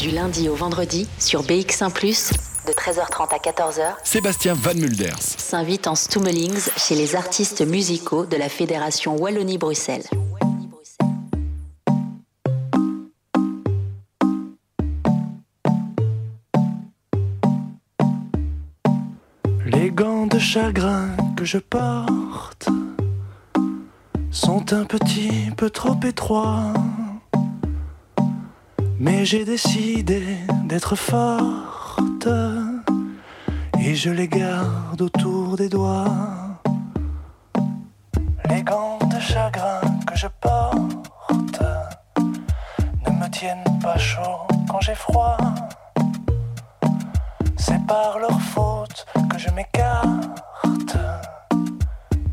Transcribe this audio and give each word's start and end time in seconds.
Du 0.00 0.10
lundi 0.10 0.48
au 0.48 0.54
vendredi 0.54 1.06
sur 1.18 1.42
BX1⁇ 1.42 1.90
de 2.66 2.72
13h30 2.72 3.34
à 3.34 3.36
14h, 3.36 3.96
Sébastien 4.02 4.54
Van 4.54 4.72
Mulders. 4.72 5.18
s'invite 5.20 5.86
en 5.86 5.94
Stummelings 5.94 6.70
chez 6.78 6.94
les 6.94 7.16
artistes 7.16 7.60
musicaux 7.60 8.24
de 8.24 8.38
la 8.38 8.48
Fédération 8.48 9.14
Wallonie-Bruxelles. 9.18 10.04
Les 19.66 19.90
gants 19.90 20.26
de 20.26 20.38
chagrin 20.38 21.08
que 21.36 21.44
je 21.44 21.58
porte 21.58 22.70
sont 24.30 24.72
un 24.72 24.84
petit 24.84 25.50
peu 25.58 25.68
trop 25.68 26.00
étroits. 26.02 26.72
Mais 29.02 29.24
j'ai 29.24 29.46
décidé 29.46 30.22
d'être 30.64 30.94
forte 30.94 32.28
et 33.80 33.94
je 33.94 34.10
les 34.10 34.28
garde 34.28 35.00
autour 35.00 35.56
des 35.56 35.70
doigts. 35.70 36.04
Les 38.50 38.62
gants 38.62 38.98
de 38.98 39.18
chagrin 39.18 39.80
que 40.06 40.14
je 40.14 40.26
porte 40.42 41.62
ne 43.06 43.10
me 43.10 43.30
tiennent 43.30 43.78
pas 43.82 43.96
chaud 43.96 44.46
quand 44.68 44.82
j'ai 44.82 44.94
froid. 44.94 45.38
C'est 47.56 47.82
par 47.86 48.18
leur 48.18 48.38
faute 48.38 49.06
que 49.30 49.38
je 49.38 49.48
m'écarte 49.52 50.98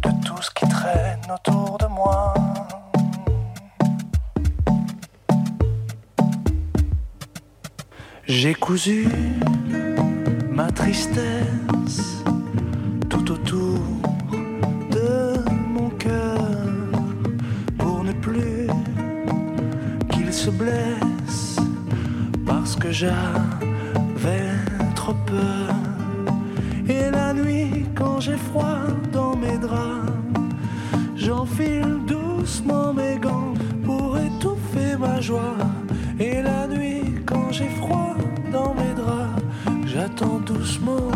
de 0.01 0.09
tout 0.25 0.41
ce 0.41 0.51
qui 0.51 0.67
traîne 0.67 1.21
autour 1.33 1.77
de 1.77 1.85
moi. 1.85 2.33
J'ai 8.29 8.53
cousu 8.53 9.07
ma 10.51 10.69
tristesse 10.69 12.21
tout 13.09 13.31
autour 13.31 13.79
de 14.91 15.39
mon 15.73 15.89
cœur 15.91 16.37
pour 17.77 18.03
ne 18.03 18.11
plus 18.11 18.67
qu'il 20.11 20.33
se 20.33 20.49
blesse 20.49 21.55
parce 22.45 22.75
que 22.75 22.91
j'avais 22.91 24.51
trop 24.93 25.15
peur. 25.25 25.73
Et 26.89 27.09
la 27.09 27.33
nuit, 27.33 27.85
quand 27.95 28.19
j'ai 28.19 28.35
froid 28.35 28.87
dans 29.13 29.37
mes 29.37 29.57
draps, 29.57 30.11
j'enfile 31.15 31.99
doucement 32.05 32.93
mes 32.93 33.17
gants 33.19 33.53
pour 33.85 34.17
étouffer 34.17 34.97
ma 34.99 35.21
joie. 35.21 35.76
small. 40.67 41.06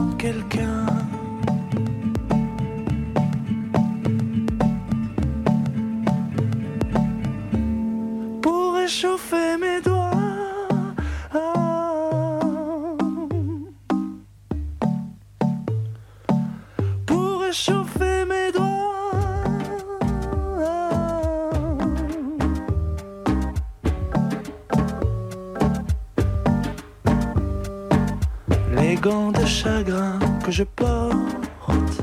Je 30.52 30.64
porte 30.64 32.02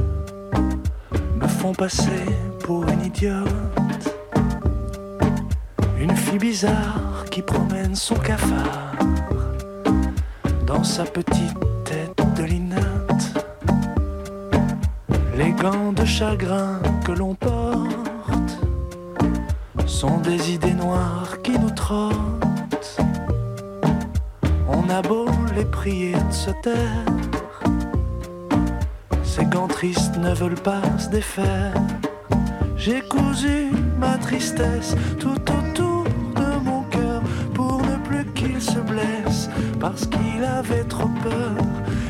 me 1.38 1.46
font 1.46 1.74
passer 1.74 2.24
pour 2.64 2.88
une 2.88 3.04
idiote. 3.04 3.46
Une 6.00 6.16
fille 6.16 6.38
bizarre 6.38 7.26
qui 7.30 7.42
promène 7.42 7.94
son 7.94 8.14
cafard 8.14 8.94
dans 10.66 10.82
sa 10.82 11.04
petite 11.04 11.58
tête 11.84 12.18
de 12.36 12.44
linotte. 12.44 13.26
Les 15.36 15.52
gants 15.52 15.92
de 15.92 16.06
chagrin 16.06 16.80
que 17.04 17.12
l'on 17.12 17.34
porte 17.34 18.58
sont 19.86 20.18
des 20.20 20.52
idées 20.52 20.74
noires 20.74 21.36
qui 21.42 21.58
nous 21.58 21.70
trottent. 21.70 22.96
On 24.68 24.88
a 24.88 25.02
beau 25.02 25.26
les 25.54 25.66
prier 25.66 26.12
de 26.14 26.32
se 26.32 26.50
taire, 26.62 27.04
tristes 29.66 30.16
ne 30.18 30.32
veulent 30.34 30.62
pas 30.62 30.82
se 30.98 31.08
défaire. 31.08 31.74
J'ai 32.76 33.00
cousu 33.00 33.70
ma 33.98 34.16
tristesse 34.18 34.94
tout 35.18 35.40
autour 35.58 36.04
de 36.36 36.64
mon 36.64 36.82
cœur 36.84 37.22
pour 37.54 37.82
ne 37.82 37.96
plus 37.96 38.24
qu'il 38.32 38.60
se 38.60 38.78
blesse 38.78 39.48
parce 39.80 40.06
qu'il 40.06 40.44
avait 40.44 40.84
trop 40.84 41.10
peur. 41.22 41.56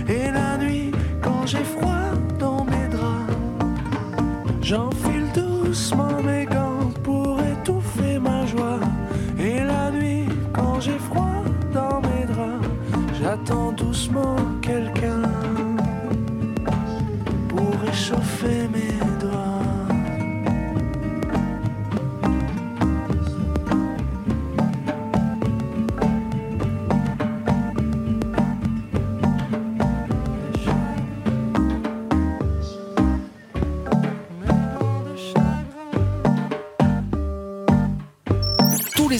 Et 0.09 0.31
la 0.31 0.59
nuit, 0.59 0.92
quand 1.22 1.47
j'ai 1.47 1.64
froid 1.64 2.10
dans 2.38 2.64
mes 2.64 2.88
draps, 2.88 3.32
j'enfile 4.60 5.26
doucement 5.34 6.07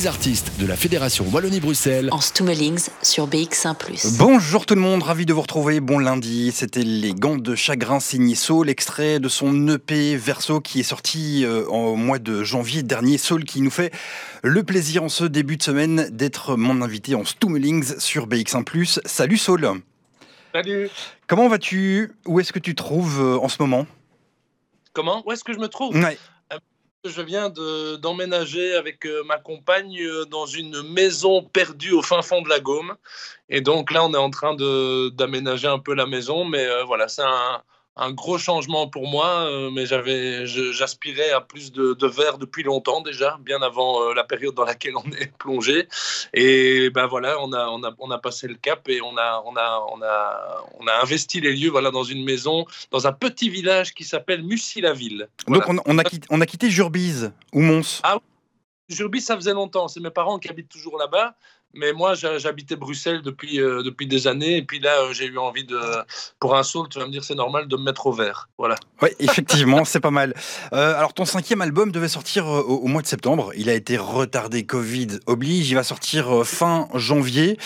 artistes 0.09 0.59
de 0.59 0.67
la 0.67 0.75
Fédération 0.75 1.27
Wallonie-Bruxelles 1.31 2.09
En 2.13 2.21
Stummelings 2.23 2.89
sur 3.03 3.29
BX1⁇ 3.29 3.77
Bonjour 4.19 4.65
tout 4.65 4.75
le 4.75 4.81
monde, 4.81 5.03
ravi 5.03 5.27
de 5.27 5.35
vous 5.35 5.43
retrouver. 5.43 5.81
Bon 5.81 5.99
lundi, 5.99 6.51
c'était 6.51 6.83
Les 6.83 7.13
Gants 7.13 7.37
de 7.37 7.55
Chagrin 7.55 8.01
signé 8.01 8.35
Saul, 8.35 8.69
l'extrait 8.69 9.21
de 9.21 9.29
son 9.29 9.69
EP 9.69 10.17
Verso 10.17 10.61
qui 10.63 10.81
est 10.81 10.85
sorti 10.85 11.45
euh, 11.45 11.69
en 11.69 11.95
mois 11.95 12.19
de 12.19 12.43
janvier 12.43 12.83
dernier. 12.83 13.19
Saul 13.19 13.45
qui 13.45 13.61
nous 13.61 13.71
fait 13.71 13.93
le 14.43 14.63
plaisir 14.63 15.03
en 15.03 15.11
ce 15.11 15.25
début 15.25 15.59
de 15.59 15.63
semaine 15.63 16.09
d'être 16.11 16.57
mon 16.57 16.81
invité 16.81 17.15
en 17.15 17.27
Stummelings 17.27 17.99
sur 17.99 18.27
BX1 18.27 19.01
Salut 19.05 19.37
Saul. 19.37 19.83
Salut. 20.55 20.89
Comment 21.27 21.49
vas-tu? 21.49 22.13
Où 22.27 22.41
est-ce 22.41 22.55
que 22.55 22.59
tu 22.59 22.75
te 22.75 22.83
trouves 22.83 23.21
euh, 23.21 23.39
en 23.39 23.49
ce 23.49 23.59
moment? 23.61 23.87
Comment? 24.95 25.23
Où 25.27 25.33
est-ce 25.33 25.45
que 25.45 25.53
je 25.53 25.59
me 25.59 25.69
trouve? 25.69 25.95
Ouais. 25.95 26.17
Je 27.05 27.23
viens 27.23 27.49
de- 27.49 27.97
d'emménager 27.97 28.75
avec 28.75 29.07
euh, 29.07 29.23
ma 29.25 29.39
compagne 29.39 29.97
euh, 30.01 30.25
dans 30.25 30.47
une 30.47 30.83
maison 30.83 31.43
perdue 31.43 31.93
au 31.93 32.03
fin 32.03 32.23
fond 32.23 32.43
de 32.43 32.49
la 32.49 32.61
Gaume. 32.61 32.97
Et 33.49 33.61
donc 33.61 33.93
là, 33.93 34.05
on 34.05 34.13
est 34.13 34.17
en 34.19 34.31
train 34.31 34.55
d'aménager 34.55 35.69
un 35.69 35.79
peu 35.79 35.95
la 35.95 36.07
maison. 36.07 36.45
Mais 36.45 36.67
euh, 36.67 36.85
voilà, 36.85 37.07
c'est 37.09 37.23
un, 37.23 37.63
un 37.99 38.13
gros 38.13 38.39
changement 38.39 38.89
pour 38.89 39.09
moi. 39.09 39.27
euh, 39.51 39.71
mais 39.71 39.87
j'avais, 39.87 40.47
j'aspirais 40.47 41.31
à 41.31 41.41
plus 41.41 41.73
de, 41.73 41.95
de 41.95 42.07
verre 42.07 42.39
depuis 42.39 42.63
longtemps 42.63 43.01
déjà, 43.01 43.39
bien 43.41 43.61
avant 43.63 44.03
euh, 44.03 44.15
la 44.15 44.25
période 44.25 44.55
dans 44.55 44.65
laquelle 44.65 44.97
on 44.97 45.11
est 45.13 45.37
plongé. 45.37 45.89
Et 46.33 46.91
ben 46.91 47.07
voilà, 47.07 47.37
on 47.41 47.53
a, 47.53 47.67
on 47.69 47.83
a, 47.83 47.95
on 47.99 48.11
a 48.11 48.19
passé 48.19 48.49
le 48.49 48.55
cap 48.55 48.89
et 48.89 49.01
on 49.03 49.17
a, 49.17 49.43
on 49.45 49.57
a, 49.57 49.87
on 49.93 50.03
a, 50.03 50.65
on 50.81 50.87
a 50.87 51.03
investi 51.03 51.41
les 51.41 51.55
lieux 51.55 51.71
voilà, 51.71 51.91
dans 51.91 52.05
une 52.05 52.25
maison, 52.25 52.65
dans 52.91 53.07
un 53.07 53.13
petit 53.13 53.51
village 53.51 53.95
qui 53.95 54.05
s'appelle 54.05 54.43
Mussy-la-Ville. 54.43 55.29
Voilà. 55.47 55.67
Donc 55.67 55.83
on, 55.87 55.93
on 55.93 55.99
a 55.99 56.05
quitté, 56.05 56.27
on 56.31 56.41
a 56.41 56.47
quitté 56.47 56.71
Jurbise 56.71 57.33
ou 57.53 57.61
Mons? 57.61 58.03
Jurbis, 58.89 59.21
ça 59.21 59.37
faisait 59.37 59.53
longtemps. 59.53 59.87
C'est 59.87 60.01
mes 60.01 60.09
parents 60.09 60.39
qui 60.39 60.49
habitent 60.49 60.71
toujours 60.71 60.97
là-bas. 60.99 61.35
Mais 61.75 61.93
moi, 61.93 62.15
j'ha- 62.15 62.39
j'habitais 62.39 62.77
Bruxelles 62.77 63.21
depuis, 63.23 63.61
euh, 63.61 63.83
depuis 63.83 64.07
des 64.07 64.27
années. 64.27 64.57
Et 64.57 64.63
puis 64.63 64.81
là, 64.81 65.03
euh, 65.03 65.13
j'ai 65.13 65.27
eu 65.27 65.39
envie 65.39 65.65
de. 65.65 65.79
Pour 66.41 66.57
un 66.57 66.63
saut, 66.63 66.87
tu 66.89 66.99
vas 66.99 67.07
me 67.07 67.13
dire, 67.13 67.23
c'est 67.23 67.35
normal 67.35 67.69
de 67.69 67.77
me 67.77 67.83
mettre 67.83 68.07
au 68.07 68.13
vert. 68.13 68.49
Voilà. 68.59 68.75
Oui, 69.03 69.11
effectivement, 69.19 69.85
c'est 69.85 70.01
pas 70.01 70.11
mal. 70.11 70.35
Euh, 70.73 70.97
alors, 70.97 71.13
ton 71.13 71.25
cinquième 71.27 71.61
album 71.61 71.93
devait 71.93 72.09
sortir 72.09 72.47
au, 72.47 72.61
au 72.63 72.87
mois 72.87 73.03
de 73.03 73.07
septembre. 73.07 73.53
Il 73.55 73.69
a 73.69 73.75
été 73.75 73.97
retardé, 73.99 74.65
Covid 74.65 75.19
oblige. 75.27 75.71
Il 75.71 75.75
va 75.75 75.85
sortir 75.85 76.45
fin 76.47 76.89
janvier. 76.95 77.59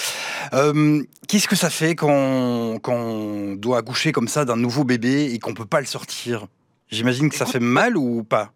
Qu'est-ce 1.29 1.49
que 1.49 1.57
ça 1.57 1.71
fait 1.71 1.95
quand, 1.95 2.79
quand 2.83 2.95
on 2.95 3.55
doit 3.55 3.79
accoucher 3.79 4.13
comme 4.13 4.29
ça 4.29 4.45
d'un 4.45 4.57
nouveau 4.57 4.85
bébé 4.85 5.33
et 5.33 5.39
qu'on 5.39 5.55
peut 5.55 5.65
pas 5.65 5.81
le 5.81 5.87
sortir? 5.87 6.47
J'imagine 6.91 7.31
que 7.31 7.37
ça 7.37 7.45
Écoute, 7.45 7.53
fait 7.53 7.61
mal 7.61 7.97
ou 7.97 8.23
pas? 8.25 8.53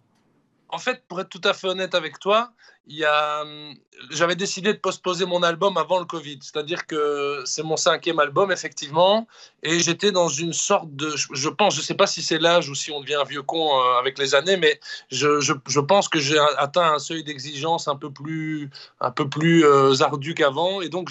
En 0.69 0.78
fait, 0.78 1.02
pour 1.08 1.20
être 1.20 1.31
tout 1.31 1.40
à 1.44 1.54
fait 1.54 1.69
honnête 1.69 1.94
avec 1.94 2.19
toi, 2.19 2.50
hum, 2.88 3.75
j'avais 4.11 4.37
décidé 4.37 4.73
de 4.73 4.79
postposer 4.79 5.27
mon 5.27 5.43
album 5.43 5.77
avant 5.77 5.99
le 5.99 6.05
Covid. 6.05 6.38
C'est-à-dire 6.41 6.87
que 6.87 7.43
c'est 7.44 7.62
mon 7.62 7.77
cinquième 7.77 8.19
album, 8.19 8.53
effectivement. 8.53 9.27
Et 9.62 9.81
j'étais 9.81 10.12
dans 10.12 10.29
une 10.29 10.53
sorte 10.53 10.94
de. 10.94 11.15
Je 11.33 11.49
pense, 11.49 11.75
je 11.75 11.81
ne 11.81 11.85
sais 11.85 11.94
pas 11.94 12.06
si 12.06 12.23
c'est 12.23 12.38
l'âge 12.38 12.69
ou 12.69 12.75
si 12.75 12.91
on 12.91 13.00
devient 13.00 13.17
un 13.17 13.25
vieux 13.25 13.43
con 13.43 13.81
euh, 13.81 13.99
avec 13.99 14.19
les 14.19 14.35
années, 14.35 14.56
mais 14.56 14.79
je, 15.11 15.41
je, 15.41 15.81
pense 15.81 16.09
que 16.09 16.19
j'ai 16.19 16.38
atteint 16.59 16.94
un 16.94 16.99
seuil 16.99 17.25
d'exigence 17.25 17.88
un 17.88 17.97
peu 17.97 18.11
plus, 18.11 18.71
un 19.00 19.11
peu 19.11 19.29
plus 19.29 19.65
euh, 19.65 20.00
ardu 20.03 20.35
qu'avant. 20.35 20.81
Et 20.81 20.89
donc, 20.89 21.11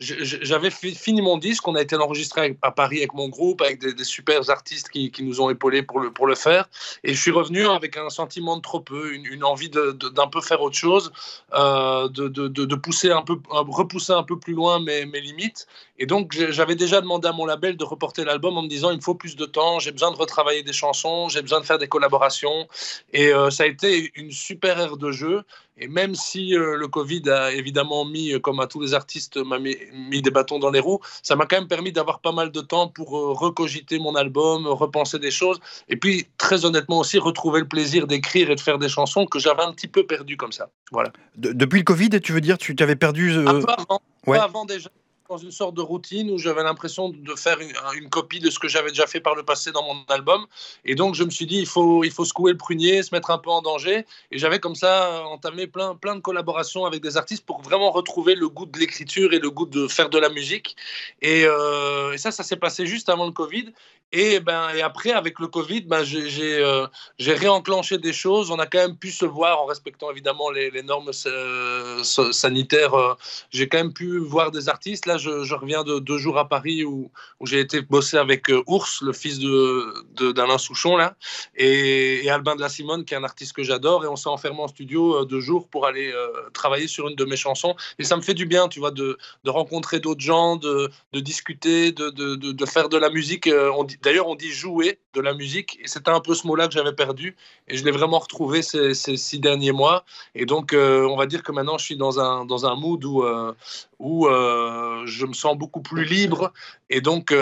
j'avais 0.00 0.70
fini 0.70 1.22
mon 1.22 1.38
disque. 1.38 1.66
On 1.66 1.74
a 1.74 1.82
été 1.82 1.96
enregistré 1.96 2.56
à 2.62 2.70
Paris 2.70 2.98
avec 2.98 3.14
mon 3.14 3.28
groupe, 3.28 3.62
avec 3.62 3.80
des, 3.80 3.94
des 3.94 4.04
super 4.04 4.48
artistes 4.50 4.90
qui, 4.90 5.10
qui, 5.10 5.22
nous 5.22 5.40
ont 5.40 5.50
épaulés 5.50 5.82
pour 5.82 6.00
le, 6.00 6.12
pour 6.12 6.26
le 6.26 6.34
faire. 6.34 6.68
Et 7.04 7.14
je 7.14 7.20
suis 7.20 7.30
revenu 7.30 7.66
avec 7.66 7.96
un 7.96 8.10
sentiment 8.10 8.56
de 8.56 8.62
trop 8.62 8.80
peu, 8.80 9.12
une, 9.12 9.26
une 9.26 9.44
envie 9.44 9.70
d'un 9.70 10.28
peu 10.28 10.40
faire 10.40 10.62
autre 10.62 10.76
chose. 10.76 11.07
Euh, 11.54 12.08
de, 12.08 12.74
pousser 12.74 13.10
un 13.10 13.22
peu, 13.22 13.38
repousser 13.48 14.12
un 14.12 14.22
peu 14.22 14.38
plus 14.38 14.52
loin 14.52 14.80
mes, 14.80 15.04
limites. 15.20 15.66
Et 15.98 16.06
donc, 16.06 16.32
j'avais 16.32 16.76
déjà 16.76 17.00
demandé 17.00 17.26
à 17.26 17.32
mon 17.32 17.46
label 17.46 17.76
de 17.76 17.84
reporter 17.84 18.24
l'album 18.24 18.56
en 18.56 18.62
me 18.62 18.68
disant 18.68 18.90
il 18.90 18.96
me 18.98 19.02
faut 19.02 19.14
plus 19.14 19.34
de 19.34 19.46
temps, 19.46 19.78
j'ai 19.78 19.90
besoin 19.90 20.10
de 20.10 20.16
retravailler 20.16 20.62
des 20.62 20.72
chansons, 20.72 21.28
j'ai 21.28 21.42
besoin 21.42 21.60
de 21.60 21.64
faire 21.64 21.78
des 21.78 21.88
collaborations. 21.88 22.68
Et 23.12 23.32
euh, 23.32 23.50
ça 23.50 23.64
a 23.64 23.66
été 23.66 24.12
une 24.14 24.30
super 24.30 24.78
ère 24.78 24.96
de 24.96 25.10
jeu. 25.10 25.42
Et 25.80 25.86
même 25.86 26.14
si 26.14 26.56
euh, 26.56 26.76
le 26.76 26.88
Covid 26.88 27.30
a 27.30 27.52
évidemment 27.52 28.04
mis, 28.04 28.32
euh, 28.32 28.40
comme 28.40 28.60
à 28.60 28.66
tous 28.66 28.80
les 28.80 28.94
artistes, 28.94 29.36
m'a 29.36 29.58
mis, 29.58 30.22
des 30.22 30.30
bâtons 30.30 30.58
dans 30.58 30.70
les 30.70 30.80
roues, 30.80 31.00
ça 31.22 31.36
m'a 31.36 31.46
quand 31.46 31.56
même 31.56 31.68
permis 31.68 31.92
d'avoir 31.92 32.20
pas 32.20 32.32
mal 32.32 32.50
de 32.50 32.60
temps 32.60 32.88
pour 32.88 33.10
recogiter 33.10 33.98
mon 33.98 34.14
album, 34.16 34.66
repenser 34.66 35.18
des 35.18 35.30
choses. 35.30 35.60
Et 35.88 35.96
puis, 35.96 36.26
très 36.36 36.64
honnêtement 36.64 36.98
aussi, 36.98 37.18
retrouver 37.18 37.60
le 37.60 37.68
plaisir 37.68 38.06
d'écrire 38.06 38.50
et 38.50 38.56
de 38.56 38.60
faire 38.60 38.78
des 38.78 38.88
chansons 38.88 39.26
que 39.26 39.38
j'avais 39.38 39.62
un 39.62 39.72
petit 39.72 39.88
peu 39.88 40.04
perdu 40.04 40.36
comme 40.36 40.52
ça. 40.52 40.68
Voilà. 40.90 40.97
Depuis 41.36 41.78
le 41.78 41.84
Covid, 41.84 42.10
tu 42.22 42.32
veux 42.32 42.40
dire, 42.40 42.58
tu 42.58 42.74
t'avais 42.76 42.96
perdu. 42.96 43.32
Un 43.32 43.60
peu 43.60 43.72
avant, 43.76 44.00
ouais. 44.26 44.38
avant 44.38 44.64
déjà 44.64 44.90
dans 45.28 45.36
une 45.36 45.50
sorte 45.50 45.74
de 45.74 45.82
routine 45.82 46.30
où 46.30 46.38
j'avais 46.38 46.62
l'impression 46.62 47.10
de 47.10 47.34
faire 47.34 47.58
une, 47.60 48.08
copie 48.08 48.40
de 48.40 48.48
ce 48.48 48.58
que 48.58 48.66
j'avais 48.66 48.88
déjà 48.88 49.06
fait 49.06 49.20
par 49.20 49.34
le 49.34 49.42
passé 49.42 49.72
dans 49.72 49.82
mon 49.82 50.02
album. 50.08 50.46
Et 50.86 50.94
donc, 50.94 51.14
je 51.14 51.22
me 51.22 51.28
suis 51.28 51.44
dit, 51.44 51.58
il 51.58 51.66
faut, 51.66 52.02
il 52.02 52.10
faut 52.10 52.24
secouer 52.24 52.52
le 52.52 52.56
prunier, 52.56 53.02
se 53.02 53.14
mettre 53.14 53.30
un 53.30 53.36
peu 53.36 53.50
en 53.50 53.60
danger. 53.60 54.06
Et 54.30 54.38
j'avais 54.38 54.58
comme 54.58 54.74
ça 54.74 55.22
entamé 55.26 55.66
plein, 55.66 55.94
plein 55.94 56.14
de 56.14 56.20
collaborations 56.20 56.86
avec 56.86 57.02
des 57.02 57.18
artistes 57.18 57.44
pour 57.44 57.60
vraiment 57.60 57.90
retrouver 57.90 58.36
le 58.36 58.48
goût 58.48 58.64
de 58.64 58.78
l'écriture 58.78 59.34
et 59.34 59.38
le 59.38 59.50
goût 59.50 59.66
de 59.66 59.86
faire 59.86 60.08
de 60.08 60.18
la 60.18 60.30
musique. 60.30 60.76
Et, 61.20 61.44
euh, 61.44 62.16
ça, 62.16 62.30
ça 62.30 62.42
s'est 62.42 62.56
passé 62.56 62.86
juste 62.86 63.10
avant 63.10 63.26
le 63.26 63.32
Covid. 63.32 63.72
Et, 64.12 64.40
ben, 64.40 64.70
et 64.74 64.80
après, 64.80 65.12
avec 65.12 65.38
le 65.38 65.48
Covid, 65.48 65.82
ben, 65.82 66.02
j'ai 66.02 66.62
euh, 66.62 66.86
réenclenché 67.18 67.98
des 67.98 68.14
choses. 68.14 68.50
On 68.50 68.58
a 68.58 68.66
quand 68.66 68.78
même 68.78 68.96
pu 68.96 69.10
se 69.10 69.26
voir 69.26 69.60
en 69.60 69.66
respectant 69.66 70.10
évidemment 70.10 70.50
les, 70.50 70.82
normes 70.82 71.10
euh, 71.26 72.02
sanitaires. 72.02 72.94
Euh, 72.94 73.14
j'ai 73.50 73.68
quand 73.68 73.76
même 73.76 73.92
pu 73.92 74.18
voir 74.18 74.50
des 74.50 74.70
artistes. 74.70 75.04
Là, 75.04 75.17
je, 75.18 75.54
reviens 75.54 75.84
de 75.84 75.98
deux 75.98 76.18
jours 76.18 76.38
à 76.38 76.48
Paris 76.48 76.84
où, 76.84 77.10
j'ai 77.42 77.60
été 77.60 77.80
bosser 77.82 78.16
avec 78.16 78.50
euh, 78.50 78.62
Ours, 78.66 79.02
le 79.02 79.12
fils 79.12 79.38
d'Alain 79.38 80.54
de, 80.54 80.60
Souchon, 80.60 80.96
là, 80.96 81.16
et, 81.56 82.28
Albin 82.30 82.56
de 82.56 82.60
la 82.60 82.68
Simone, 82.68 83.04
qui 83.04 83.14
est 83.14 83.16
un 83.16 83.24
artiste 83.24 83.54
que 83.54 83.62
j'adore. 83.62 84.04
Et 84.04 84.08
on 84.08 84.16
s'est 84.16 84.28
enfermé 84.28 84.60
en 84.60 84.68
studio 84.68 85.24
deux 85.24 85.40
jours 85.40 85.68
pour 85.68 85.86
aller 85.86 86.12
travailler 86.52 86.86
sur 86.88 87.08
une 87.08 87.16
de 87.16 87.24
mes 87.24 87.36
chansons. 87.36 87.74
Et 87.98 88.04
ça 88.04 88.16
me 88.16 88.22
fait 88.22 88.34
du 88.34 88.46
bien, 88.46 88.68
tu 88.68 88.80
vois, 88.80 88.90
de, 88.90 89.18
de 89.44 89.50
rencontrer 89.50 90.00
d'autres 90.00 90.20
gens, 90.20 90.56
de, 90.56 90.90
de 91.12 91.20
discuter, 91.20 91.92
de, 91.92 92.10
de, 92.10 92.66
faire 92.66 92.88
de 92.88 92.96
la 92.96 93.10
musique. 93.10 93.48
Dit, 93.48 93.98
D'ailleurs, 94.02 94.28
on 94.28 94.34
dit 94.34 94.50
jouer 94.50 94.98
de 95.14 95.20
la 95.20 95.34
musique, 95.34 95.78
et 95.82 95.88
c'était 95.88 96.10
un 96.10 96.20
peu 96.20 96.34
ce 96.34 96.46
mot-là 96.46 96.68
que 96.68 96.74
j'avais 96.74 96.92
perdu, 96.92 97.36
et 97.66 97.76
je 97.76 97.84
l'ai 97.84 97.90
vraiment 97.90 98.18
retrouvé 98.18 98.62
ces, 98.62 98.94
six 98.94 99.40
derniers 99.40 99.72
mois. 99.72 100.04
Et 100.34 100.46
donc, 100.46 100.72
euh, 100.72 101.06
on 101.06 101.16
va 101.16 101.26
dire 101.26 101.42
que 101.42 101.52
maintenant, 101.52 101.78
je 101.78 101.84
suis 101.84 101.96
dans 101.96 102.20
un, 102.20 102.44
dans 102.44 102.66
un 102.66 102.76
mood 102.76 103.04
où, 103.04 103.24
euh, 103.24 103.52
où 103.98 104.26
euh, 104.26 105.04
je 105.08 105.26
me 105.26 105.32
sens 105.32 105.56
beaucoup 105.56 105.80
plus 105.80 106.04
libre, 106.04 106.52
et 106.90 107.00
donc 107.00 107.32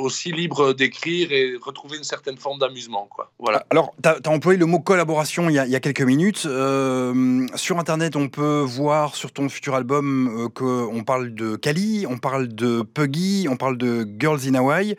aussi 0.00 0.32
libre 0.32 0.72
d'écrire 0.72 1.32
et 1.32 1.54
retrouver 1.60 1.98
une 1.98 2.04
certaine 2.04 2.36
forme 2.36 2.58
d'amusement. 2.58 3.08
Voilà. 3.38 3.64
Alors, 3.70 3.94
tu 4.02 4.08
as, 4.08 4.30
employé 4.30 4.58
le 4.58 4.66
mot 4.66 4.80
collaboration 4.80 5.48
il 5.48 5.54
y 5.54 5.58
a, 5.58 5.66
il 5.66 5.72
y 5.72 5.76
a 5.76 5.80
quelques 5.80 6.02
minutes. 6.02 6.38
sur 6.38 7.78
Internet, 7.78 8.16
on 8.16 8.28
peut 8.28 8.60
voir 8.60 9.14
sur 9.14 9.32
ton 9.32 9.48
futur 9.48 9.74
album 9.74 10.48
qu'on 10.54 11.04
parle 11.04 11.34
de 11.34 11.56
Kali, 11.56 12.06
on 12.08 12.18
parle 12.18 12.48
de 12.48 12.82
Puggy, 12.82 13.46
on 13.50 13.56
parle 13.56 13.76
de 13.76 14.06
Girls 14.18 14.40
in 14.46 14.54
Hawaii. 14.54 14.96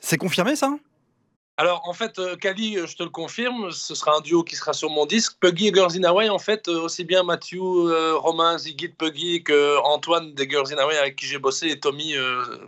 C'est 0.00 0.18
confirmé 0.18 0.56
ça? 0.56 0.76
Alors, 1.56 1.82
en 1.88 1.92
fait, 1.92 2.18
euh, 2.18 2.34
Kali, 2.34 2.76
euh, 2.76 2.86
je 2.88 2.96
te 2.96 3.04
le 3.04 3.10
confirme, 3.10 3.70
ce 3.70 3.94
sera 3.94 4.16
un 4.16 4.20
duo 4.20 4.42
qui 4.42 4.56
sera 4.56 4.72
sur 4.72 4.90
mon 4.90 5.06
disque. 5.06 5.36
Puggy 5.38 5.68
et 5.68 5.72
Girls 5.72 5.96
in 5.96 6.02
Hawaii, 6.02 6.28
en 6.28 6.40
fait, 6.40 6.66
euh, 6.66 6.80
aussi 6.80 7.04
bien 7.04 7.22
Mathieu, 7.22 7.60
Romain, 8.16 8.58
Ziggy 8.58 8.88
de 8.88 8.94
Puggy 8.94 9.44
que 9.44 9.78
Antoine 9.84 10.34
des 10.34 10.50
Girls 10.50 10.72
in 10.72 10.78
Hawaii 10.78 10.98
avec 10.98 11.14
qui 11.14 11.26
j'ai 11.26 11.38
bossé 11.38 11.68
et 11.68 11.78
Tommy, 11.78 12.14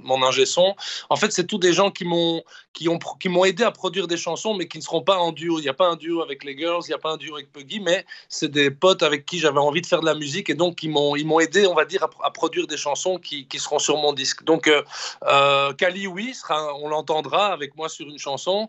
mon 0.04 0.22
ingé 0.22 0.46
son. 0.46 0.76
En 1.10 1.16
fait, 1.16 1.32
c'est 1.32 1.48
tous 1.48 1.58
des 1.58 1.72
gens 1.72 1.90
qui 1.90 2.04
m'ont 2.04 2.44
qui 2.72 2.88
ont 2.90 2.98
qui 3.18 3.28
aidé 3.46 3.64
à 3.64 3.70
produire 3.70 4.06
des 4.06 4.18
chansons, 4.18 4.54
mais 4.54 4.68
qui 4.68 4.78
ne 4.78 4.82
seront 4.82 5.02
pas 5.02 5.16
en 5.16 5.32
duo. 5.32 5.58
Il 5.58 5.62
n'y 5.62 5.68
a 5.68 5.74
pas 5.74 5.88
un 5.88 5.96
duo 5.96 6.22
avec 6.22 6.44
les 6.44 6.56
Girls, 6.56 6.82
il 6.84 6.90
n'y 6.90 6.94
a 6.94 6.98
pas 6.98 7.12
un 7.12 7.16
duo 7.16 7.34
avec 7.34 7.50
Puggy, 7.50 7.80
mais 7.80 8.04
c'est 8.28 8.50
des 8.50 8.70
potes 8.70 9.02
avec 9.02 9.24
qui 9.24 9.38
j'avais 9.38 9.58
envie 9.58 9.80
de 9.80 9.86
faire 9.86 10.00
de 10.00 10.06
la 10.06 10.14
musique 10.14 10.50
et 10.50 10.54
donc 10.54 10.82
ils 10.82 10.90
m'ont 10.90 11.16
ils 11.16 11.26
m'ont 11.26 11.40
aidé, 11.40 11.66
on 11.66 11.74
va 11.74 11.86
dire, 11.86 12.06
à, 12.22 12.30
produire 12.30 12.66
des 12.66 12.76
chansons 12.76 13.18
qui, 13.18 13.48
qui, 13.48 13.58
seront 13.58 13.78
sur 13.78 13.96
mon 13.96 14.12
disque. 14.12 14.44
Donc, 14.44 14.70
Kali, 15.78 16.06
oui, 16.06 16.34
on 16.50 16.88
l'entendra 16.88 17.46
avec 17.46 17.76
moi 17.76 17.88
sur 17.88 18.06
une 18.06 18.18
chanson. 18.18 18.68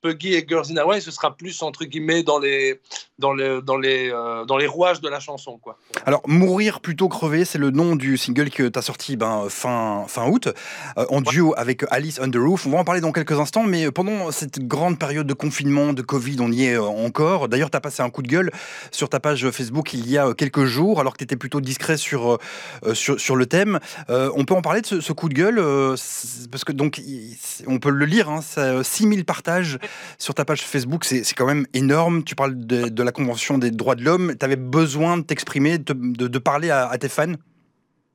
Puggy 0.00 0.34
et 0.34 0.44
Girls 0.46 0.66
in 0.70 0.76
Hawaii, 0.76 1.02
ce 1.02 1.10
sera 1.10 1.36
plus 1.36 1.62
entre 1.62 1.84
guillemets 1.84 2.22
dans 2.22 2.38
les, 2.38 2.80
dans 3.18 3.32
les, 3.32 3.60
dans 3.62 3.76
les, 3.76 4.10
euh, 4.12 4.44
dans 4.44 4.56
les 4.56 4.66
rouages 4.66 5.00
de 5.00 5.08
la 5.08 5.18
chanson. 5.18 5.58
Quoi. 5.58 5.76
Alors, 6.06 6.22
Mourir 6.26 6.80
plutôt 6.80 7.08
crever, 7.08 7.44
c'est 7.44 7.58
le 7.58 7.70
nom 7.70 7.96
du 7.96 8.16
single 8.16 8.50
que 8.50 8.68
tu 8.68 8.78
as 8.78 8.82
sorti 8.82 9.16
ben, 9.16 9.46
fin, 9.48 10.04
fin 10.06 10.28
août, 10.28 10.48
euh, 10.96 11.04
en 11.10 11.20
duo 11.20 11.52
avec 11.56 11.84
Alice 11.90 12.20
on 12.22 12.30
the 12.30 12.36
Roof. 12.36 12.66
On 12.66 12.70
va 12.70 12.78
en 12.78 12.84
parler 12.84 13.00
dans 13.00 13.12
quelques 13.12 13.38
instants, 13.38 13.64
mais 13.64 13.90
pendant 13.90 14.30
cette 14.30 14.60
grande 14.60 14.98
période 14.98 15.26
de 15.26 15.34
confinement, 15.34 15.92
de 15.92 16.02
Covid, 16.02 16.36
on 16.40 16.52
y 16.52 16.66
est 16.66 16.74
euh, 16.74 16.82
encore. 16.82 17.48
D'ailleurs, 17.48 17.70
tu 17.70 17.76
as 17.76 17.80
passé 17.80 18.02
un 18.02 18.10
coup 18.10 18.22
de 18.22 18.28
gueule 18.28 18.52
sur 18.92 19.08
ta 19.08 19.18
page 19.18 19.50
Facebook 19.50 19.92
il 19.94 20.08
y 20.08 20.16
a 20.16 20.32
quelques 20.34 20.64
jours, 20.64 21.00
alors 21.00 21.14
que 21.14 21.18
tu 21.18 21.24
étais 21.24 21.36
plutôt 21.36 21.60
discret 21.60 21.96
sur, 21.96 22.38
sur, 22.94 23.20
sur, 23.20 23.36
le 23.36 23.46
thème. 23.46 23.80
on 24.08 24.44
peut 24.44 24.54
en 24.54 24.62
parler 24.62 24.80
de 24.80 25.00
ce, 25.00 25.12
coup 25.12 25.28
de 25.28 25.34
gueule, 25.34 25.56
parce 26.50 26.64
que 26.64 26.72
donc, 26.72 27.00
on 27.66 27.78
peut 27.78 27.90
le 27.90 28.04
lire, 28.04 28.28
hein, 28.30 28.40
6000 28.82 29.24
partages 29.24 29.78
sur 30.18 30.34
ta 30.34 30.44
page 30.44 30.62
Facebook, 30.62 31.04
c'est 31.04 31.34
quand 31.34 31.46
même 31.46 31.66
énorme. 31.74 32.24
Tu 32.24 32.34
parles 32.34 32.54
de, 32.56 33.02
la 33.02 33.12
Convention 33.12 33.58
des 33.58 33.70
droits 33.70 33.94
de 33.94 34.02
l'homme. 34.02 34.34
Tu 34.38 34.44
avais 34.44 34.56
besoin 34.56 35.18
de 35.18 35.22
t'exprimer, 35.22 35.78
de, 35.78 35.92
de, 35.92 36.38
parler 36.38 36.70
à, 36.70 36.96
tes 36.98 37.08
fans? 37.08 37.32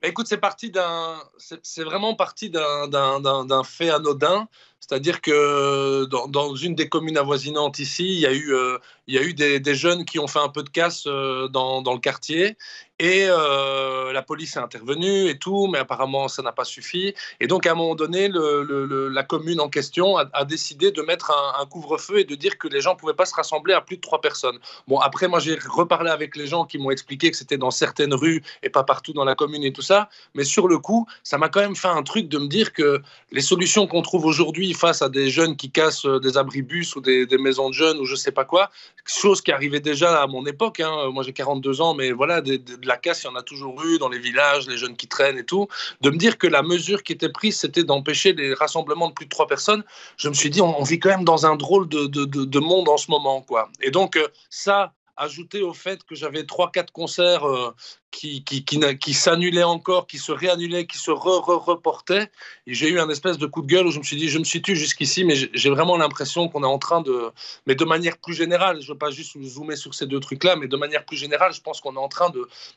Bah, 0.01 0.09
Écoute, 0.09 0.27
c'est 0.27 0.39
d'un, 0.71 1.19
c'est 1.37 1.83
vraiment 1.83 2.15
parti 2.15 2.49
d'un 2.49 3.63
fait 3.63 3.89
anodin. 3.89 4.47
C'est-à-dire 4.85 5.21
que 5.21 6.03
dans, 6.05 6.27
dans, 6.27 6.55
une 6.55 6.75
des 6.75 6.89
communes 6.89 7.17
avoisinantes 7.17 7.79
ici, 7.79 8.03
il 8.03 8.19
y 8.19 8.25
a 8.25 8.33
eu, 8.33 8.53
euh, 8.53 8.77
il 9.07 9.15
y 9.15 9.17
a 9.17 9.21
eu 9.21 9.33
des, 9.33 9.61
des, 9.61 9.75
jeunes 9.75 10.03
qui 10.03 10.19
ont 10.19 10.27
fait 10.27 10.39
un 10.39 10.49
peu 10.49 10.61
de 10.61 10.69
casse 10.69 11.05
euh, 11.07 11.47
dans, 11.47 11.81
dans, 11.81 11.93
le 11.93 11.99
quartier 11.99 12.57
et 13.03 13.25
euh, 13.27 14.13
la 14.13 14.21
police 14.21 14.55
est 14.55 14.59
intervenue 14.59 15.27
et 15.27 15.37
tout, 15.37 15.67
mais 15.67 15.79
apparemment 15.79 16.29
ça 16.29 16.41
n'a 16.41 16.53
pas 16.53 16.63
suffi. 16.63 17.13
Et 17.41 17.47
donc 17.47 17.67
à 17.67 17.73
un 17.73 17.75
moment 17.75 17.95
donné, 17.95 18.29
la 18.31 19.23
commune 19.23 19.59
en 19.59 19.67
question 19.67 20.15
a, 20.15 20.45
décidé 20.45 20.89
de 20.91 21.01
mettre 21.01 21.33
un, 21.59 21.65
couvre-feu 21.65 22.19
et 22.19 22.23
de 22.23 22.35
dire 22.35 22.57
que 22.57 22.69
les 22.69 22.79
gens 22.79 22.93
ne 22.93 22.97
pouvaient 22.97 23.13
pas 23.13 23.25
se 23.25 23.35
rassembler 23.35 23.73
à 23.73 23.81
plus 23.81 23.97
de 23.97 24.01
trois 24.01 24.21
personnes. 24.21 24.57
Bon, 24.87 24.99
après, 24.99 25.27
moi 25.27 25.39
j'ai 25.39 25.59
reparlé 25.67 26.11
avec 26.11 26.37
les 26.37 26.47
gens 26.47 26.63
qui 26.63 26.77
m'ont 26.77 26.91
expliqué 26.91 27.29
que 27.29 27.35
c'était 27.35 27.57
dans 27.57 27.71
certaines 27.71 28.13
rues 28.13 28.41
et 28.61 28.69
pas 28.69 28.83
partout 28.83 29.11
dans 29.11 29.25
la 29.25 29.35
commune 29.35 29.65
et 29.65 29.73
tout 29.73 29.81
ça. 29.81 30.07
Mais 30.33 30.45
sur 30.45 30.69
le 30.69 30.79
coup, 30.79 31.05
ça 31.23 31.37
m'a 31.37 31.49
quand 31.49 31.59
même 31.59 31.75
fait 31.75 31.89
un 31.89 32.03
truc 32.03 32.29
de 32.29 32.37
me 32.37 32.47
dire 32.47 32.71
que 32.71 33.01
les 33.33 33.41
solutions 33.41 33.85
qu'on 33.85 34.01
trouve 34.01 34.25
aujourd'hui 34.25 34.73
face 34.73 35.01
à 35.01 35.09
des 35.09 35.29
jeunes 35.29 35.57
qui 35.57 35.71
cassent 35.71 36.05
euh, 36.05 36.21
des 36.21 36.37
abribus 36.37 36.95
ou 36.95 37.01
des, 37.01 37.27
maisons 37.37 37.67
de 37.67 37.73
jeunes 37.73 37.97
ou 37.97 38.05
je 38.05 38.15
sais 38.15 38.31
pas 38.31 38.45
quoi, 38.45 38.69
chose 39.05 39.41
qui 39.41 39.51
arrivait 39.51 39.81
déjà 39.81 40.21
à 40.21 40.27
mon 40.27 40.45
époque. 40.45 40.79
Hein. 40.79 41.09
Moi 41.11 41.23
j'ai 41.23 41.33
42 41.33 41.81
ans, 41.81 41.95
mais 41.95 42.13
voilà, 42.13 42.39
de 42.39 42.61
la 42.85 42.92
casse, 42.97 43.23
il 43.23 43.27
y 43.27 43.29
en 43.29 43.35
a 43.35 43.43
toujours 43.43 43.83
eu 43.83 43.97
dans 43.99 44.09
les 44.09 44.19
villages, 44.19 44.67
les 44.67 44.77
jeunes 44.77 44.95
qui 44.95 45.07
traînent 45.07 45.37
et 45.37 45.45
tout. 45.45 45.67
De 46.01 46.09
me 46.09 46.17
dire 46.17 46.37
que 46.37 46.47
la 46.47 46.63
mesure 46.63 47.03
qui 47.03 47.13
était 47.13 47.29
prise, 47.29 47.59
c'était 47.59 47.83
d'empêcher 47.83 48.33
les 48.33 48.53
rassemblements 48.53 49.09
de 49.09 49.13
plus 49.13 49.25
de 49.25 49.29
trois 49.29 49.47
personnes, 49.47 49.83
je 50.17 50.29
me 50.29 50.33
suis 50.33 50.49
dit, 50.49 50.61
on, 50.61 50.83
vit 50.83 50.99
quand 50.99 51.09
même 51.09 51.25
dans 51.25 51.45
un 51.45 51.55
drôle 51.55 51.87
de, 51.87 52.05
de, 52.07 52.25
de 52.25 52.59
monde 52.59 52.89
en 52.89 52.97
ce 52.97 53.09
moment. 53.09 53.41
quoi. 53.41 53.69
Et 53.81 53.91
donc, 53.91 54.17
euh, 54.17 54.27
ça, 54.49 54.93
ajouté 55.17 55.61
au 55.61 55.73
fait 55.73 56.03
que 56.03 56.15
j'avais 56.15 56.45
trois 56.45 56.71
quatre 56.71 56.91
concerts 56.91 57.47
euh, 57.47 57.73
qui, 58.13 58.43
qui, 58.43 58.63
qui, 58.63 59.13
s'annulait 59.13 59.63
encore, 59.63 60.05
qui 60.07 60.19
se 60.19 60.31
réannulait, 60.31 60.85
qui 60.85 60.97
se 60.97 61.11
re-reportait. 61.11 62.29
Et 62.67 62.73
j'ai 62.73 62.89
eu 62.89 62.99
un 62.99 63.09
espèce 63.09 63.37
de 63.37 63.47
coup 63.47 63.61
de 63.61 63.67
gueule 63.67 63.87
où 63.87 63.91
je 63.91 63.97
me 63.97 64.03
suis 64.03 64.15
dit, 64.15 64.29
je 64.29 64.37
me 64.37 64.43
situe 64.43 64.75
jusqu'ici, 64.75 65.25
mais 65.25 65.35
j'ai 65.35 65.69
vraiment 65.69 65.97
l'impression 65.97 66.47
qu'on 66.47 66.63
est 66.63 66.67
en 66.67 66.77
train 66.77 67.01
de, 67.01 67.31
mais 67.65 67.75
de 67.75 67.83
manière 67.83 68.17
plus 68.17 68.35
générale, 68.35 68.77
je 68.81 68.87
ne 68.87 68.93
veux 68.93 68.97
pas 68.97 69.09
juste 69.09 69.35
zoomer 69.41 69.75
sur 69.75 69.95
ces 69.95 70.05
deux 70.05 70.19
trucs-là, 70.19 70.55
mais 70.55 70.67
de 70.67 70.77
manière 70.77 71.05
plus 71.05 71.17
générale, 71.17 71.53
je 71.53 71.61
pense 71.61 71.81
qu'on 71.81 71.95
est 71.95 71.99
en 71.99 72.07
train 72.07 72.31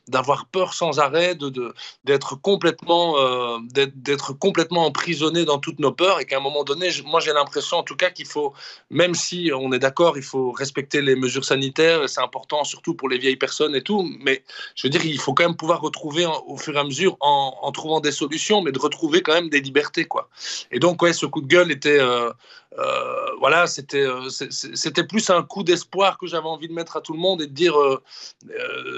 d'avoir 0.07 0.47
peur 0.47 0.73
sans 0.73 0.99
arrêt, 0.99 1.35
d'être 1.35 2.35
de, 2.35 2.41
complètement, 2.41 3.19
euh, 3.19 3.59
d'être 3.93 4.33
complètement 4.33 4.85
emprisonné 4.87 5.45
dans 5.45 5.59
toutes 5.59 5.79
nos 5.79 5.91
peurs 5.91 6.19
et 6.19 6.25
qu'à 6.25 6.37
un 6.37 6.41
moment 6.41 6.63
donné, 6.63 6.89
moi 7.05 7.19
j'ai 7.19 7.33
l'impression 7.33 7.77
en 7.77 7.83
tout 7.83 7.95
cas 7.95 8.09
qu'il 8.09 8.25
faut, 8.25 8.53
même 8.89 9.13
si 9.13 9.51
on 9.53 9.71
est 9.71 9.79
d'accord, 9.79 10.17
il 10.17 10.23
faut 10.23 10.51
respecter 10.51 11.01
les 11.03 11.15
mesures 11.15 11.45
sanitaires, 11.45 12.09
c'est 12.09 12.21
important 12.21 12.63
surtout 12.63 12.95
pour 12.95 13.07
les 13.07 13.19
vieilles 13.19 13.37
personnes 13.37 13.75
et 13.75 13.83
tout, 13.83 14.01
mais 14.21 14.43
je 14.75 14.87
veux 14.87 14.89
dire, 14.89 15.05
il 15.05 15.19
faut 15.19 15.26
quand 15.33 15.43
même 15.43 15.55
pouvoir 15.55 15.81
retrouver 15.81 16.25
au 16.25 16.57
fur 16.57 16.75
et 16.75 16.79
à 16.79 16.83
mesure 16.83 17.17
en, 17.19 17.71
trouvant 17.71 17.99
des 17.99 18.11
solutions, 18.11 18.61
mais 18.61 18.71
de 18.71 18.79
retrouver 18.79 19.21
quand 19.21 19.33
même 19.33 19.49
des 19.49 19.61
libertés, 19.61 20.05
quoi. 20.05 20.29
Et 20.71 20.79
donc, 20.79 21.01
ouais, 21.01 21.13
ce 21.13 21.25
coup 21.25 21.41
de 21.41 21.47
gueule 21.47 21.71
était, 21.71 21.99
euh, 21.99 22.31
euh, 22.77 23.35
voilà, 23.39 23.67
c'était, 23.67 24.05
euh, 24.05 24.29
c'était 24.29 25.03
plus 25.03 25.29
un 25.29 25.43
coup 25.43 25.63
d'espoir 25.63 26.17
que 26.17 26.27
j'avais 26.27 26.47
envie 26.47 26.67
de 26.67 26.73
mettre 26.73 26.97
à 26.97 27.01
tout 27.01 27.13
le 27.13 27.19
monde 27.19 27.41
et 27.41 27.47
de 27.47 27.53
dire, 27.53 27.75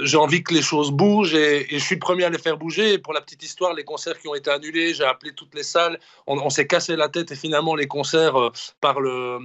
j'ai 0.03 0.17
envie 0.17 0.43
que 0.43 0.53
les 0.53 0.61
choses 0.61 0.91
bougent 0.91 1.35
et, 1.35 1.67
je 1.71 1.83
suis 1.83 1.95
le 1.95 1.99
premier 1.99 2.25
à 2.25 2.29
les 2.29 2.37
faire 2.37 2.57
bouger. 2.57 2.97
Pour 2.97 3.13
la 3.13 3.21
petite 3.21 3.43
histoire, 3.43 3.73
les 3.73 3.83
concerts 3.83 4.19
qui 4.19 4.27
ont 4.27 4.35
été 4.35 4.51
annulés, 4.51 4.93
j'ai 4.93 5.05
appelé 5.05 5.33
toutes 5.33 5.55
les 5.55 5.63
salles, 5.63 5.99
on, 6.27 6.37
on 6.37 6.49
s'est 6.49 6.67
cassé 6.67 6.95
la 6.95 7.09
tête 7.09 7.31
et 7.31 7.35
finalement 7.35 7.75
les 7.75 7.87
concerts 7.87 8.51
par 8.81 8.99
le 8.99 9.39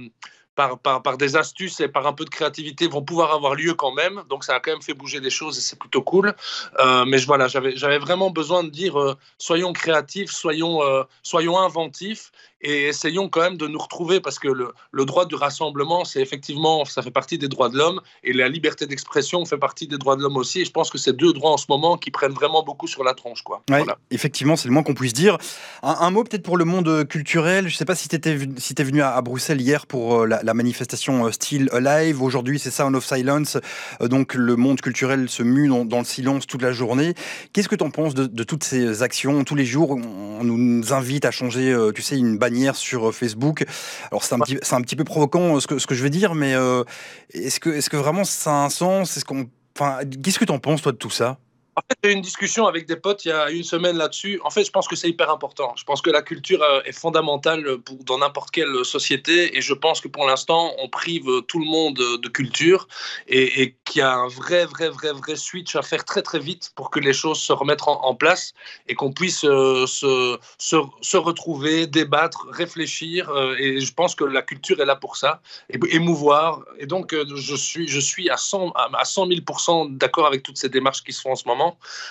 par, 0.55 0.79
par, 0.79 1.17
des 1.17 1.35
astuces 1.35 1.79
et 1.79 1.87
par 1.87 2.07
un 2.07 2.13
peu 2.13 2.25
de 2.25 2.29
créativité 2.29 2.87
vont 2.87 3.03
pouvoir 3.03 3.33
avoir 3.33 3.55
lieu 3.55 3.73
quand 3.73 3.93
même. 3.93 4.23
Donc 4.29 4.43
ça 4.43 4.55
a 4.55 4.59
quand 4.59 4.71
même 4.71 4.81
fait 4.81 4.93
bouger 4.93 5.19
les 5.19 5.29
choses 5.29 5.57
et 5.57 5.61
c'est 5.61 5.77
plutôt 5.77 6.01
cool. 6.01 6.33
Euh, 6.79 7.05
mais 7.05 7.17
voilà, 7.17 7.47
j'avais 7.47 7.97
vraiment 7.97 8.29
besoin 8.29 8.63
de 8.63 8.69
dire 8.69 8.99
euh, 8.99 9.17
soyons 9.37 9.73
créatifs, 9.73 10.31
soyons, 10.31 10.81
euh, 10.83 11.03
soyons 11.23 11.59
inventifs 11.59 12.31
et 12.61 12.87
essayons 12.87 13.29
quand 13.29 13.41
même 13.41 13.57
de 13.57 13.67
nous 13.67 13.77
retrouver 13.77 14.19
parce 14.21 14.39
que 14.39 14.47
le, 14.47 14.73
le 14.91 15.05
droit 15.05 15.25
du 15.25 15.35
rassemblement, 15.35 16.05
c'est 16.05 16.21
effectivement, 16.21 16.85
ça 16.85 17.01
fait 17.01 17.11
partie 17.11 17.37
des 17.37 17.47
droits 17.47 17.69
de 17.69 17.77
l'homme 17.77 18.01
et 18.23 18.33
la 18.33 18.49
liberté 18.49 18.87
d'expression 18.87 19.45
fait 19.45 19.57
partie 19.57 19.87
des 19.87 19.97
droits 19.97 20.15
de 20.15 20.21
l'homme 20.21 20.37
aussi. 20.37 20.61
Et 20.61 20.65
je 20.65 20.71
pense 20.71 20.89
que 20.89 20.97
c'est 20.97 21.13
deux 21.13 21.33
droits 21.33 21.51
en 21.51 21.57
ce 21.57 21.65
moment 21.69 21.97
qui 21.97 22.11
prennent 22.11 22.31
vraiment 22.31 22.63
beaucoup 22.63 22.87
sur 22.87 23.03
la 23.03 23.13
tronche. 23.13 23.43
Quoi. 23.43 23.61
voilà. 23.67 23.97
Effectivement, 24.09 24.55
c'est 24.55 24.67
le 24.67 24.73
moins 24.73 24.83
qu'on 24.83 24.93
puisse 24.93 25.13
dire. 25.13 25.37
Un, 25.83 26.09
mot 26.11 26.23
peut-être 26.23 26.43
pour 26.43 26.57
le 26.57 26.65
monde 26.65 27.07
culturel. 27.07 27.67
Je 27.67 27.73
ne 27.73 27.77
sais 27.77 27.85
pas 27.85 27.95
si 27.95 28.07
tu 28.07 28.15
étais 28.15 28.37
si 28.57 28.73
es 28.77 28.83
venu 28.83 29.01
à, 29.01 29.21
Bruxelles 29.21 29.61
hier 29.61 29.85
pour 29.85 30.25
la, 30.25 30.41
la 30.41 30.53
manifestation 30.53 31.31
Still 31.31 31.69
Alive. 31.71 32.21
Aujourd'hui, 32.21 32.57
c'est 32.57 32.71
Sound 32.71 32.95
of 32.95 33.05
Silence. 33.05 33.57
Donc 34.01 34.33
le 34.33 34.55
monde 34.55 34.81
culturel 34.81 35.29
se 35.29 35.43
mue 35.43 35.67
dans, 35.67 35.99
le 35.99 36.05
silence 36.05 36.47
toute 36.47 36.61
la 36.61 36.71
journée. 36.71 37.13
Qu'est-ce 37.53 37.67
que 37.67 37.75
tu 37.75 37.83
en 37.83 37.91
penses 37.91 38.13
de, 38.13 38.25
de, 38.25 38.43
toutes 38.43 38.63
ces 38.63 39.03
actions? 39.03 39.43
Tous 39.43 39.55
les 39.55 39.65
jours, 39.65 39.91
on 39.91 40.43
nous 40.43 40.93
invite 40.93 41.25
à 41.25 41.31
changer, 41.31 41.75
tu 41.93 42.01
sais, 42.01 42.17
une 42.17 42.37
sur 42.75 43.09
euh, 43.09 43.11
Facebook. 43.11 43.65
Alors 44.11 44.23
c'est 44.23 44.35
un, 44.35 44.39
petit, 44.39 44.57
un 44.71 44.81
petit 44.81 44.95
peu 44.95 45.03
provoquant 45.03 45.55
euh, 45.55 45.59
ce 45.59 45.67
que, 45.67 45.79
ce 45.79 45.87
que 45.87 45.95
je 45.95 46.03
vais 46.03 46.09
dire, 46.09 46.35
mais 46.35 46.53
euh, 46.53 46.83
est-ce 47.33 47.59
que, 47.59 47.69
est 47.69 47.87
que 47.87 47.97
vraiment 47.97 48.23
ça 48.23 48.51
a 48.51 48.65
un 48.65 48.69
sens 48.69 49.17
Est-ce 49.17 49.25
qu'on, 49.25 49.47
Qu'est-ce 50.23 50.39
que 50.39 50.45
tu 50.45 50.51
en 50.51 50.59
penses 50.59 50.81
toi 50.81 50.93
de 50.93 50.97
tout 50.97 51.09
ça? 51.09 51.37
En 51.77 51.81
fait, 51.81 51.97
j'ai 52.03 52.11
eu 52.11 52.13
une 52.13 52.21
discussion 52.21 52.67
avec 52.67 52.87
des 52.87 52.95
potes 52.95 53.25
il 53.25 53.29
y 53.29 53.31
a 53.31 53.49
une 53.49 53.63
semaine 53.63 53.97
là-dessus. 53.97 54.39
En 54.45 54.49
fait, 54.49 54.63
je 54.63 54.71
pense 54.71 54.87
que 54.87 54.95
c'est 54.95 55.09
hyper 55.09 55.29
important. 55.29 55.73
Je 55.75 55.83
pense 55.83 56.01
que 56.01 56.09
la 56.09 56.21
culture 56.21 56.63
euh, 56.63 56.81
est 56.85 56.93
fondamentale 56.93 57.79
pour, 57.79 57.97
dans 58.05 58.17
n'importe 58.17 58.51
quelle 58.51 58.85
société. 58.85 59.57
Et 59.57 59.61
je 59.61 59.73
pense 59.73 59.99
que 59.99 60.07
pour 60.07 60.25
l'instant, 60.25 60.71
on 60.79 60.87
prive 60.87 61.29
tout 61.49 61.59
le 61.59 61.65
monde 61.65 61.95
de 61.95 62.29
culture 62.29 62.87
et, 63.27 63.75
qu'il 63.83 63.99
y 63.99 64.03
a 64.03 64.13
un 64.13 64.27
vrai, 64.27 64.65
vrai, 64.65 64.87
vrai, 64.87 65.11
vrai 65.11 65.35
switch 65.35 65.75
à 65.75 65.81
faire 65.81 66.05
très, 66.05 66.21
très 66.21 66.39
vite 66.39 66.71
pour 66.75 66.89
que 66.91 66.99
les 66.99 67.13
choses 67.13 67.39
se 67.39 67.51
remettent 67.51 67.87
en, 67.87 68.15
place 68.15 68.53
et 68.87 68.95
qu'on 68.95 69.11
puisse 69.11 69.43
euh, 69.43 69.85
se, 69.85 71.17
retrouver, 71.17 71.87
débattre, 71.87 72.47
réfléchir. 72.51 73.29
Euh, 73.29 73.55
et 73.59 73.81
je 73.81 73.93
pense 73.93 74.15
que 74.15 74.23
la 74.23 74.41
culture 74.41 74.79
est 74.79 74.85
là 74.85 74.95
pour 74.95 75.17
ça, 75.17 75.41
et, 75.69 75.77
émouvoir. 75.93 76.63
Et 76.79 76.85
donc, 76.85 77.13
je 77.13 77.55
suis, 77.55 77.87
je 77.89 77.99
suis 77.99 78.29
à 78.29 78.37
100, 78.37 78.71
à 78.71 79.03
100 79.03 79.27
000 79.27 79.41
d'accord 79.89 80.27
avec 80.27 80.43
toutes 80.43 80.57
ces 80.57 80.69
démarches 80.69 81.03
qui 81.03 81.11
se 81.11 81.21
font 81.21 81.31
en 81.31 81.35
ce 81.35 81.47
moment. 81.47 81.64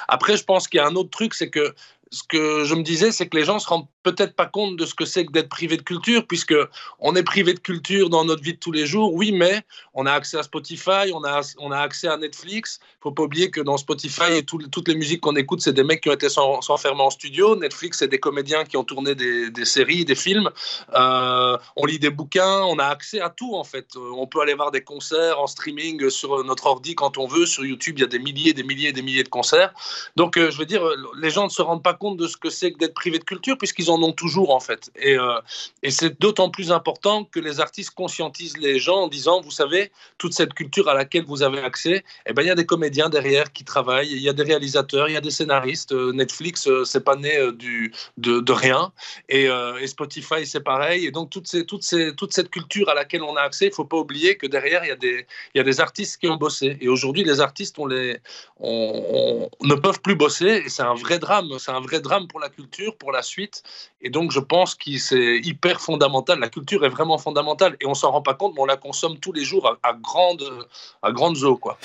Après, 0.08 0.36
je 0.36 0.44
pense 0.44 0.68
qu'il 0.68 0.78
y 0.78 0.80
a 0.80 0.86
un 0.86 0.94
autre 0.94 1.10
truc, 1.10 1.34
c'est 1.34 1.50
que 1.50 1.74
ce 2.14 2.22
que 2.22 2.64
je 2.64 2.74
me 2.74 2.82
disais, 2.82 3.10
c'est 3.10 3.28
que 3.28 3.36
les 3.36 3.44
gens 3.44 3.58
se 3.58 3.68
rendent 3.68 3.88
peut-être 4.04 4.36
pas 4.36 4.46
compte 4.46 4.76
de 4.76 4.86
ce 4.86 4.94
que 4.94 5.04
c'est 5.04 5.26
que 5.26 5.32
d'être 5.32 5.48
privé 5.48 5.76
de 5.76 5.82
culture, 5.82 6.26
puisque 6.26 6.54
on 7.00 7.16
est 7.16 7.22
privé 7.24 7.54
de 7.54 7.58
culture 7.58 8.08
dans 8.10 8.24
notre 8.24 8.42
vie 8.42 8.52
de 8.52 8.58
tous 8.58 8.70
les 8.70 8.86
jours, 8.86 9.12
oui, 9.12 9.32
mais 9.32 9.62
on 9.94 10.06
a 10.06 10.12
accès 10.12 10.38
à 10.38 10.42
Spotify, 10.42 11.10
on 11.12 11.24
a, 11.24 11.40
on 11.58 11.72
a 11.72 11.78
accès 11.78 12.06
à 12.06 12.16
Netflix. 12.16 12.78
Il 12.82 13.02
faut 13.02 13.12
pas 13.12 13.24
oublier 13.24 13.50
que 13.50 13.60
dans 13.60 13.76
Spotify 13.76 14.34
et 14.36 14.44
toutes 14.44 14.88
les 14.88 14.94
musiques 14.94 15.22
qu'on 15.22 15.34
écoute, 15.36 15.60
c'est 15.60 15.72
des 15.72 15.82
mecs 15.82 16.02
qui 16.02 16.10
ont 16.10 16.12
été 16.12 16.28
s'enfermer 16.28 17.02
en 17.02 17.10
studio. 17.10 17.56
Netflix, 17.56 17.98
c'est 17.98 18.08
des 18.08 18.20
comédiens 18.20 18.64
qui 18.64 18.76
ont 18.76 18.84
tourné 18.84 19.14
des, 19.14 19.50
des 19.50 19.64
séries, 19.64 20.04
des 20.04 20.14
films. 20.14 20.50
Euh, 20.94 21.58
on 21.76 21.86
lit 21.86 21.98
des 21.98 22.10
bouquins, 22.10 22.62
on 22.62 22.78
a 22.78 22.84
accès 22.84 23.20
à 23.20 23.30
tout 23.30 23.54
en 23.54 23.64
fait. 23.64 23.88
Euh, 23.96 24.10
on 24.16 24.26
peut 24.26 24.40
aller 24.40 24.54
voir 24.54 24.70
des 24.70 24.82
concerts 24.82 25.40
en 25.40 25.46
streaming 25.46 26.10
sur 26.10 26.44
notre 26.44 26.66
ordi 26.66 26.94
quand 26.94 27.18
on 27.18 27.26
veut. 27.26 27.46
Sur 27.46 27.64
YouTube, 27.64 27.98
il 27.98 28.02
y 28.02 28.04
a 28.04 28.08
des 28.08 28.18
milliers, 28.18 28.52
des 28.52 28.62
milliers, 28.62 28.92
des 28.92 29.02
milliers 29.02 29.24
de 29.24 29.28
concerts. 29.28 29.72
Donc, 30.14 30.36
euh, 30.36 30.50
je 30.50 30.58
veux 30.58 30.66
dire, 30.66 30.82
les 31.18 31.30
gens 31.30 31.44
ne 31.44 31.50
se 31.50 31.62
rendent 31.62 31.82
pas 31.82 31.94
compte 31.94 32.03
de 32.12 32.26
ce 32.26 32.36
que 32.36 32.50
c'est 32.50 32.72
que 32.72 32.78
d'être 32.78 32.94
privé 32.94 33.18
de 33.18 33.24
culture, 33.24 33.56
puisqu'ils 33.58 33.90
en 33.90 34.02
ont 34.02 34.12
toujours 34.12 34.54
en 34.54 34.60
fait. 34.60 34.90
Et, 34.96 35.16
euh, 35.16 35.40
et 35.82 35.90
c'est 35.90 36.20
d'autant 36.20 36.50
plus 36.50 36.70
important 36.70 37.24
que 37.24 37.40
les 37.40 37.60
artistes 37.60 37.90
conscientisent 37.90 38.58
les 38.58 38.78
gens 38.78 39.02
en 39.02 39.08
disant, 39.08 39.40
vous 39.40 39.50
savez, 39.50 39.90
toute 40.18 40.34
cette 40.34 40.54
culture 40.54 40.88
à 40.88 40.94
laquelle 40.94 41.24
vous 41.24 41.42
avez 41.42 41.60
accès, 41.60 42.04
eh 42.26 42.32
ben, 42.32 42.42
il 42.42 42.48
y 42.48 42.50
a 42.50 42.54
des 42.54 42.66
comédiens 42.66 43.08
derrière 43.08 43.52
qui 43.52 43.64
travaillent, 43.64 44.12
il 44.12 44.20
y 44.20 44.28
a 44.28 44.32
des 44.32 44.42
réalisateurs, 44.42 45.08
il 45.08 45.12
y 45.14 45.16
a 45.16 45.20
des 45.20 45.30
scénaristes. 45.30 45.92
Euh, 45.92 46.12
Netflix, 46.12 46.68
euh, 46.68 46.84
c'est 46.84 47.04
pas 47.04 47.16
né 47.16 47.34
du, 47.52 47.92
de, 48.18 48.52
rien. 48.52 48.92
Et, 49.28 49.44
et 49.80 49.86
Spotify, 49.86 50.46
c'est 50.46 50.60
pareil. 50.60 51.06
Et 51.06 51.10
donc, 51.10 51.30
toutes 51.30 51.48
ces, 51.48 51.64
toutes 51.66 51.82
ces, 51.82 52.14
toute 52.14 52.32
cette 52.32 52.50
culture 52.50 52.88
à 52.88 52.94
laquelle 52.94 53.22
on 53.22 53.36
a 53.36 53.42
accès, 53.42 53.66
il 53.66 53.72
faut 53.72 53.84
pas 53.84 53.96
oublier 53.96 54.36
que 54.36 54.46
derrière, 54.46 54.84
il 54.84 54.88
y, 54.88 54.92
a 54.92 54.96
des, 54.96 55.26
il 55.54 55.58
y 55.58 55.60
a 55.60 55.64
des 55.64 55.80
artistes 55.80 56.20
qui 56.20 56.28
ont 56.28 56.36
bossé. 56.36 56.76
Et 56.80 56.88
aujourd'hui, 56.88 57.24
les 57.24 57.40
artistes, 57.40 57.78
on 57.78 57.86
les, 57.86 58.18
on, 58.60 59.48
on 59.60 59.66
ne 59.66 59.74
peuvent 59.74 60.00
plus 60.00 60.14
bosser. 60.14 60.62
Et 60.64 60.68
c'est 60.68 60.82
un 60.82 60.94
vrai 60.94 61.18
drame. 61.18 61.48
C'est 61.58 61.70
un 61.70 61.80
vrai 61.80 61.93
drame 62.00 62.26
pour 62.28 62.40
la 62.40 62.48
culture, 62.48 62.96
pour 62.96 63.12
la 63.12 63.22
suite. 63.22 63.62
Et 64.00 64.10
donc, 64.10 64.32
je 64.32 64.40
pense 64.40 64.74
que 64.74 64.96
c'est 64.98 65.38
hyper 65.38 65.80
fondamental. 65.80 66.38
La 66.38 66.48
culture 66.48 66.84
est 66.84 66.88
vraiment 66.88 67.18
fondamentale 67.18 67.76
et 67.80 67.86
on 67.86 67.94
s'en 67.94 68.10
rend 68.10 68.22
pas 68.22 68.34
compte, 68.34 68.54
mais 68.54 68.60
on 68.60 68.66
la 68.66 68.76
consomme 68.76 69.18
tous 69.18 69.32
les 69.32 69.44
jours 69.44 69.78
à, 69.82 69.92
grande, 69.94 70.44
à 71.02 71.12
grande 71.12 71.36
eau. 71.42 71.56
Quoi. 71.56 71.78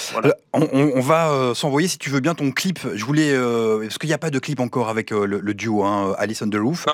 On, 0.54 1.00
va 1.00 1.32
euh, 1.32 1.54
s'envoyer, 1.54 1.88
si 1.88 1.98
tu 1.98 2.10
veux 2.10 2.20
bien, 2.20 2.36
ton 2.36 2.52
clip. 2.52 2.80
Je 2.94 3.06
voulais, 3.06 3.32
euh, 3.32 3.82
parce 3.82 3.98
qu'il 3.98 4.10
n'y 4.10 4.14
a 4.14 4.18
pas 4.18 4.30
de 4.30 4.40
clip 4.40 4.60
encore 4.60 4.90
avec 4.90 5.12
euh, 5.12 5.26
le, 5.26 5.54
duo 5.54 5.84
hein, 5.84 6.16
Alice 6.18 6.42
on 6.42 6.50
the 6.50 6.56
Roof. 6.56 6.86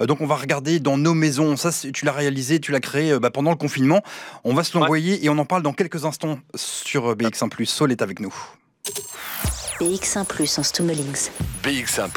donc, 0.00 0.20
on 0.20 0.26
va 0.26 0.36
regarder 0.36 0.80
dans 0.80 0.98
nos 0.98 1.14
maisons. 1.14 1.56
Ça, 1.56 1.70
tu 1.92 2.04
l'as 2.04 2.12
réalisé, 2.12 2.60
tu 2.60 2.72
l'as 2.72 2.80
créé 2.80 3.18
bah, 3.18 3.30
pendant 3.30 3.50
le 3.50 3.56
confinement. 3.56 4.02
On 4.44 4.54
va 4.54 4.64
se 4.64 4.76
l'envoyer 4.76 5.24
et 5.24 5.28
on 5.28 5.38
en 5.38 5.44
parle 5.44 5.62
dans 5.62 5.72
quelques 5.72 6.04
instants 6.04 6.38
sur 6.54 7.14
BX1+. 7.14 7.64
Sol 7.66 7.92
est 7.92 8.02
avec 8.02 8.20
nous. 8.20 8.34
BX1+, 9.80 10.58
en 10.58 10.62
Stummelings. 10.62 11.30
BX1+. 11.62 12.10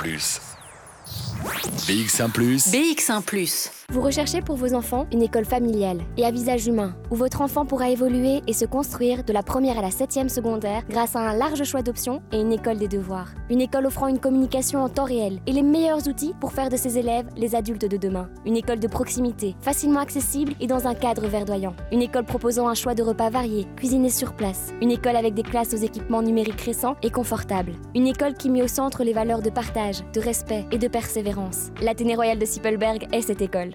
BX1⁇ 1.88 2.32
BX1⁇ 2.72 3.24
vous 3.96 4.02
recherchez 4.02 4.42
pour 4.42 4.58
vos 4.58 4.74
enfants 4.74 5.08
une 5.14 5.22
école 5.22 5.46
familiale 5.46 6.02
et 6.18 6.26
à 6.26 6.32
visage 6.32 6.68
humain, 6.68 6.98
où 7.12 7.16
votre 7.16 7.40
enfant 7.40 7.66
pourra 7.66 7.90
évoluer 7.90 8.42
et 8.46 8.52
se 8.52 8.66
construire 8.66 9.24
de 9.24 9.32
la 9.32 9.42
première 9.42 9.80
à 9.80 9.82
la 9.82 9.90
septième 9.90 10.28
secondaire 10.28 10.84
grâce 10.90 11.16
à 11.16 11.22
un 11.22 11.34
large 11.34 11.64
choix 11.64 11.82
d'options 11.82 12.22
et 12.34 12.42
une 12.42 12.52
école 12.52 12.78
des 12.78 12.90
devoirs. 12.90 13.30
Une 13.50 13.62
école 13.62 13.86
offrant 13.86 14.08
une 14.08 14.20
communication 14.20 14.84
en 14.84 14.90
temps 14.90 15.06
réel 15.06 15.40
et 15.48 15.54
les 15.54 15.62
meilleurs 15.62 16.10
outils 16.10 16.34
pour 16.42 16.52
faire 16.52 16.68
de 16.68 16.76
ses 16.76 16.98
élèves 16.98 17.28
les 17.38 17.56
adultes 17.56 17.90
de 17.90 17.96
demain. 17.96 18.30
Une 18.46 18.58
école 18.58 18.80
de 18.80 18.88
proximité, 18.90 19.56
facilement 19.62 20.02
accessible 20.02 20.56
et 20.60 20.68
dans 20.68 20.88
un 20.88 20.94
cadre 20.94 21.28
verdoyant. 21.28 21.76
Une 21.94 22.02
école 22.02 22.26
proposant 22.26 22.68
un 22.68 22.74
choix 22.76 22.96
de 22.96 23.04
repas 23.04 23.30
variés, 23.30 23.66
cuisinés 23.78 24.10
sur 24.10 24.34
place. 24.34 24.74
Une 24.82 24.92
école 24.92 25.16
avec 25.16 25.36
des 25.36 25.44
classes 25.44 25.74
aux 25.74 25.78
équipements 25.78 26.22
numériques 26.22 26.60
récents 26.60 26.98
et 27.02 27.12
confortables. 27.12 27.72
Une 27.96 28.08
école 28.08 28.34
qui 28.34 28.50
met 28.50 28.62
au 28.62 28.68
centre 28.68 29.06
les 29.06 29.14
valeurs 29.14 29.42
de 29.42 29.50
partage, 29.50 30.04
de 30.14 30.20
respect 30.20 30.66
et 30.74 30.80
de 30.80 30.90
persévérance. 30.90 31.70
L'Athénée 31.82 32.16
Royal 32.16 32.38
de 32.38 32.46
Sippelberg 32.46 33.08
est 33.14 33.22
cette 33.22 33.42
école. 33.42 33.75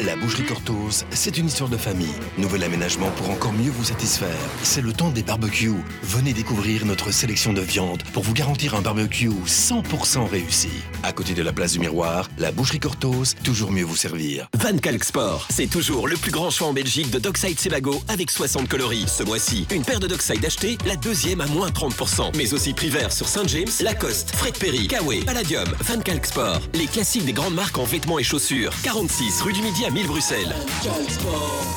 La 0.00 0.16
boucherie 0.16 0.44
Cortose, 0.44 1.04
c'est 1.10 1.38
une 1.38 1.46
histoire 1.46 1.70
de 1.70 1.76
famille. 1.76 2.08
Nouvel 2.36 2.64
aménagement 2.64 3.10
pour 3.12 3.30
encore 3.30 3.52
mieux 3.52 3.70
vous 3.70 3.84
satisfaire. 3.84 4.28
C'est 4.64 4.82
le 4.82 4.92
temps 4.92 5.10
des 5.10 5.22
barbecues. 5.22 5.76
Venez 6.02 6.32
découvrir 6.32 6.84
notre 6.84 7.12
sélection 7.12 7.52
de 7.52 7.60
viande 7.60 8.02
pour 8.12 8.24
vous 8.24 8.32
garantir 8.32 8.74
un 8.74 8.82
barbecue 8.82 9.28
100% 9.28 10.28
réussi. 10.28 10.70
À 11.04 11.12
côté 11.12 11.34
de 11.34 11.42
la 11.42 11.52
place 11.52 11.74
du 11.74 11.78
miroir, 11.78 12.28
la 12.38 12.50
boucherie 12.50 12.80
Cortose, 12.80 13.36
toujours 13.44 13.70
mieux 13.70 13.84
vous 13.84 13.94
servir. 13.94 14.48
Van 14.58 14.76
Kalk 14.76 15.04
Sport, 15.04 15.46
c'est 15.50 15.68
toujours 15.68 16.08
le 16.08 16.16
plus 16.16 16.32
grand 16.32 16.50
choix 16.50 16.66
en 16.66 16.72
Belgique 16.72 17.10
de 17.10 17.20
Dockside 17.20 17.60
Sebago 17.60 18.02
avec 18.08 18.30
60 18.30 18.68
coloris. 18.68 19.06
Ce 19.06 19.22
mois-ci, 19.22 19.66
une 19.70 19.84
paire 19.84 20.00
de 20.00 20.08
Dockside 20.08 20.44
achetée, 20.44 20.78
la 20.84 20.96
deuxième 20.96 21.40
à 21.40 21.46
moins 21.46 21.68
30%. 21.68 22.36
Mais 22.36 22.52
aussi 22.52 22.72
prix 22.72 22.88
vert 22.88 23.12
sur 23.12 23.28
Saint 23.28 23.46
James, 23.46 23.70
Lacoste, 23.80 24.34
Fred 24.34 24.58
Perry, 24.58 24.88
Kawe, 24.88 25.24
Palladium, 25.24 25.68
Van 25.82 26.00
Kalk 26.00 26.26
Sport. 26.26 26.60
Les 26.74 26.86
classiques 26.86 27.24
des 27.24 27.32
grandes 27.32 27.54
marques 27.54 27.78
en 27.78 27.84
vêtements 27.84 28.18
et 28.18 28.24
chaussures. 28.24 28.72
46 28.82 29.31
rue 29.40 29.52
du 29.52 29.62
Midi 29.62 29.84
à 29.84 29.90
1000 29.90 30.06
Bruxelles. 30.06 30.54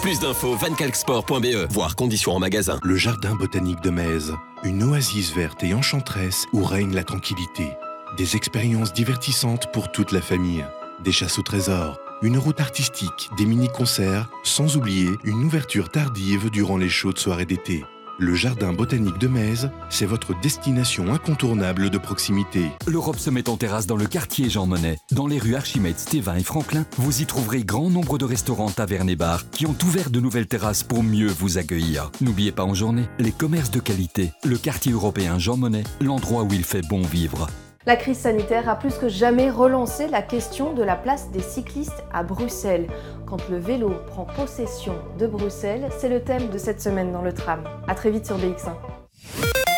Plus 0.01 0.19
d'infos 0.19 0.55
vancalksport.be, 0.55 1.71
voire 1.71 1.95
conditions 1.95 2.33
en 2.33 2.39
magasin. 2.39 2.79
Le 2.83 2.95
jardin 2.95 3.35
botanique 3.35 3.81
de 3.81 3.89
Metz, 3.89 4.31
une 4.63 4.83
oasis 4.83 5.33
verte 5.33 5.63
et 5.63 5.73
enchanteresse 5.73 6.45
où 6.53 6.63
règne 6.63 6.93
la 6.93 7.03
tranquillité. 7.03 7.69
Des 8.17 8.35
expériences 8.35 8.93
divertissantes 8.93 9.71
pour 9.71 9.91
toute 9.91 10.11
la 10.11 10.21
famille. 10.21 10.65
Des 11.03 11.11
chasses 11.11 11.39
au 11.39 11.43
trésor, 11.43 11.99
une 12.21 12.37
route 12.37 12.59
artistique, 12.59 13.29
des 13.37 13.45
mini-concerts, 13.45 14.27
sans 14.43 14.77
oublier 14.77 15.09
une 15.23 15.43
ouverture 15.43 15.89
tardive 15.89 16.49
durant 16.49 16.77
les 16.77 16.89
chaudes 16.89 17.19
soirées 17.19 17.45
d'été. 17.45 17.83
Le 18.17 18.33
Jardin 18.33 18.71
botanique 18.71 19.17
de 19.17 19.27
Metz, 19.27 19.67
c'est 19.89 20.05
votre 20.05 20.39
destination 20.39 21.13
incontournable 21.13 21.89
de 21.89 21.97
proximité. 21.97 22.71
L'Europe 22.87 23.19
se 23.19 23.29
met 23.29 23.49
en 23.49 23.57
terrasse 23.57 23.87
dans 23.87 23.97
le 23.97 24.05
quartier 24.05 24.49
Jean 24.49 24.65
Monnet. 24.65 24.99
Dans 25.11 25.27
les 25.27 25.37
rues 25.37 25.55
Archimède, 25.55 25.99
Stévin 25.99 26.35
et 26.35 26.43
Franklin, 26.43 26.85
vous 26.97 27.21
y 27.21 27.25
trouverez 27.25 27.65
grand 27.65 27.89
nombre 27.89 28.17
de 28.17 28.23
restaurants, 28.23 28.69
tavernes 28.69 29.09
et 29.09 29.17
bars 29.17 29.49
qui 29.49 29.65
ont 29.65 29.75
ouvert 29.83 30.11
de 30.11 30.21
nouvelles 30.21 30.47
terrasses 30.47 30.83
pour 30.83 31.03
mieux 31.03 31.27
vous 31.27 31.57
accueillir. 31.57 32.09
N'oubliez 32.21 32.53
pas 32.53 32.63
en 32.63 32.73
journée 32.73 33.09
les 33.19 33.33
commerces 33.33 33.71
de 33.71 33.81
qualité. 33.81 34.31
Le 34.45 34.57
quartier 34.57 34.93
européen 34.93 35.37
Jean 35.37 35.57
Monnet, 35.57 35.83
l'endroit 35.99 36.43
où 36.43 36.53
il 36.53 36.63
fait 36.63 36.87
bon 36.87 37.01
vivre. 37.01 37.49
La 37.87 37.95
crise 37.95 38.17
sanitaire 38.17 38.67
a 38.67 38.75
plus 38.75 38.95
que 38.95 39.07
jamais 39.07 39.51
relancé 39.51 40.07
la 40.07 40.23
question 40.23 40.73
de 40.73 40.81
la 40.81 40.95
place 40.95 41.29
des 41.29 41.41
cyclistes 41.41 42.03
à 42.11 42.23
Bruxelles. 42.23 42.87
Quand 43.27 43.47
le 43.47 43.57
vélo 43.57 43.93
prend 44.07 44.25
possession 44.25 44.95
de 45.19 45.27
Bruxelles, 45.27 45.89
c'est 45.95 46.09
le 46.09 46.23
thème 46.23 46.49
de 46.49 46.57
cette 46.57 46.81
semaine 46.81 47.11
dans 47.11 47.21
le 47.21 47.31
tram. 47.31 47.63
A 47.87 47.93
très 47.93 48.09
vite 48.09 48.25
sur 48.25 48.39
BX1. 48.39 48.73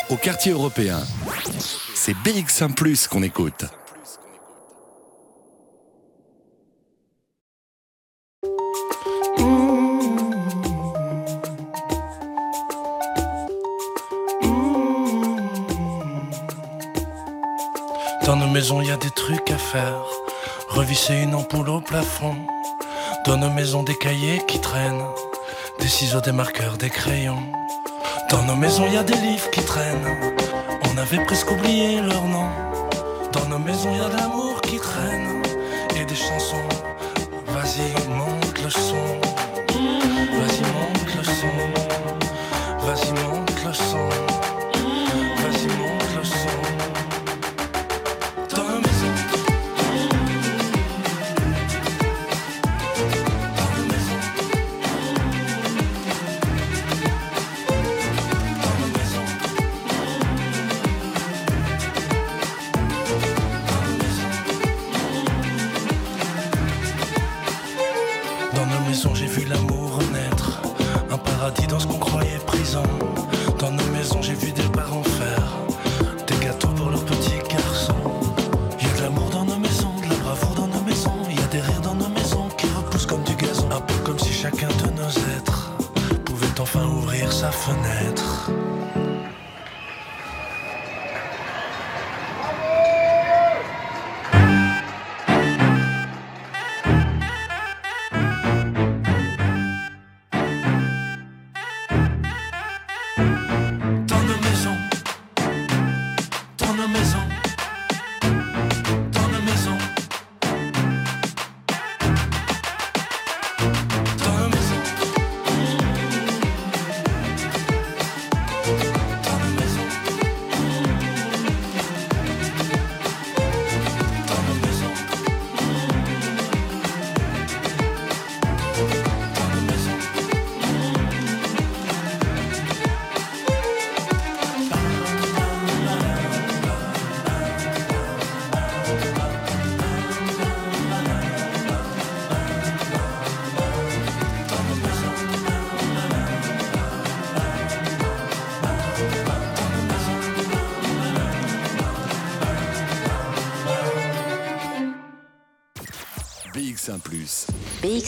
Au 0.10 0.16
quartier 0.16 0.54
européen, 0.54 1.00
c'est 1.94 2.14
BX1⁇ 2.14 2.74
qu'on 3.10 3.24
écoute. 3.24 3.66
Il 18.70 18.88
y 18.88 18.92
a 18.92 18.98
des 18.98 19.12
trucs 19.12 19.50
à 19.50 19.58
faire. 19.58 20.04
Revisser 20.68 21.14
une 21.14 21.36
ampoule 21.36 21.70
au 21.70 21.80
plafond. 21.80 22.36
Dans 23.26 23.38
nos 23.38 23.50
maisons, 23.50 23.82
des 23.82 23.96
cahiers 23.96 24.42
qui 24.46 24.60
traînent. 24.60 25.06
Des 25.80 25.88
ciseaux, 25.88 26.20
des 26.20 26.34
marqueurs, 26.34 26.78
des 26.78 26.90
crayons. 26.90 27.42
Dans 28.30 28.44
nos 28.44 28.56
maisons, 28.56 28.86
y 28.92 28.98
a 28.98 29.04
des 29.04 29.16
livres 29.16 29.50
qui 29.52 29.62
traînent. 29.62 30.10
On 30.92 30.98
avait 30.98 31.24
presque 31.24 31.50
oublié 31.50 32.02
leur 32.02 32.24
nom. 32.26 32.50
Dans 33.32 33.46
nos 33.46 33.60
maisons, 33.60 33.96
y 33.96 34.02
a 34.02 34.10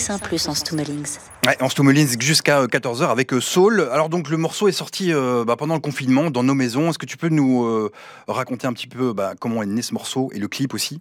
BX1 0.10 0.19
Plus 0.19 0.48
en 0.48 0.56
Stummelings. 0.56 1.17
Ouais, 1.45 1.62
en 1.62 1.69
Stummelins 1.69 2.19
jusqu'à 2.19 2.65
14h 2.65 3.10
avec 3.10 3.34
euh, 3.34 3.41
Saul. 3.41 3.82
Alors 3.91 4.10
donc 4.10 4.30
le 4.30 4.38
morceau 4.38 4.67
est 4.67 4.74
sorti 4.74 5.13
euh, 5.13 5.43
bah, 5.45 5.56
pendant 5.56 5.76
le 5.76 5.80
confinement 5.80 6.32
dans 6.32 6.43
nos 6.43 6.54
maisons. 6.54 6.89
Est-ce 6.89 6.98
que 6.98 7.06
tu 7.06 7.17
peux 7.17 7.30
nous 7.30 7.65
euh, 7.65 7.91
raconter 8.28 8.67
un 8.67 8.74
petit 8.74 8.88
peu 8.88 9.13
bah, 9.13 9.34
comment 9.39 9.62
est 9.62 9.67
né 9.67 9.82
ce 9.82 9.93
morceau 9.93 10.30
et 10.34 10.39
le 10.39 10.48
clip 10.48 10.74
aussi? 10.74 11.00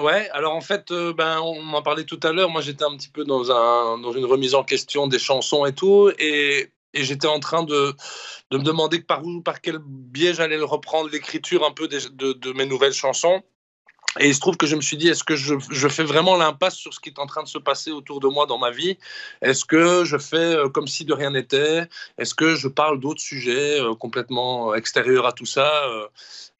Ouais, 0.00 0.28
alors 0.30 0.54
en 0.54 0.60
fait, 0.60 0.90
euh, 0.90 1.14
ben, 1.14 1.40
on 1.40 1.72
en 1.72 1.82
parlait 1.82 2.04
tout 2.04 2.20
à 2.22 2.32
l'heure. 2.32 2.50
Moi, 2.50 2.60
j'étais 2.60 2.84
un 2.84 2.94
petit 2.96 3.08
peu 3.08 3.24
dans, 3.24 3.50
un, 3.50 3.98
dans 3.98 4.12
une 4.12 4.26
remise 4.26 4.54
en 4.54 4.62
question 4.62 5.06
des 5.06 5.18
chansons 5.18 5.64
et 5.64 5.72
tout. 5.72 6.10
Et, 6.18 6.68
et 6.92 7.04
j'étais 7.04 7.28
en 7.28 7.40
train 7.40 7.62
de, 7.62 7.94
de 8.50 8.58
me 8.58 8.62
demander 8.62 9.00
par 9.00 9.24
où, 9.24 9.40
par 9.40 9.60
quel 9.60 9.78
biais 9.78 10.34
j'allais 10.34 10.58
reprendre 10.58 11.08
l'écriture 11.10 11.64
un 11.66 11.72
peu 11.72 11.88
de 11.88 12.52
mes 12.52 12.66
nouvelles 12.66 12.92
chansons. 12.92 13.42
Et 14.18 14.28
il 14.28 14.34
se 14.34 14.40
trouve 14.40 14.56
que 14.56 14.66
je 14.66 14.76
me 14.76 14.80
suis 14.80 14.96
dit, 14.96 15.08
est-ce 15.08 15.24
que 15.24 15.36
je, 15.36 15.88
fais 15.88 16.04
vraiment 16.04 16.36
l'impasse 16.36 16.76
sur 16.76 16.94
ce 16.94 17.00
qui 17.00 17.10
est 17.10 17.18
en 17.18 17.26
train 17.26 17.42
de 17.42 17.48
se 17.48 17.58
passer 17.58 17.90
autour 17.90 18.20
de 18.20 18.28
moi 18.28 18.46
dans 18.46 18.58
ma 18.58 18.70
vie? 18.70 18.96
Est-ce 19.42 19.64
que 19.64 20.04
je 20.04 20.16
fais 20.16 20.36
euh, 20.36 20.68
comme 20.68 20.86
si 20.86 21.04
de 21.04 21.12
rien 21.12 21.30
n'était? 21.30 21.88
Est-ce 22.18 22.34
que 22.34 22.54
je 22.54 22.68
parle 22.68 23.00
d'autres 23.00 23.20
sujets 23.20 23.80
euh, 23.80 23.94
complètement 23.94 24.74
extérieurs 24.74 25.26
à 25.26 25.32
tout 25.32 25.46
ça 25.46 25.86
euh? 25.88 26.06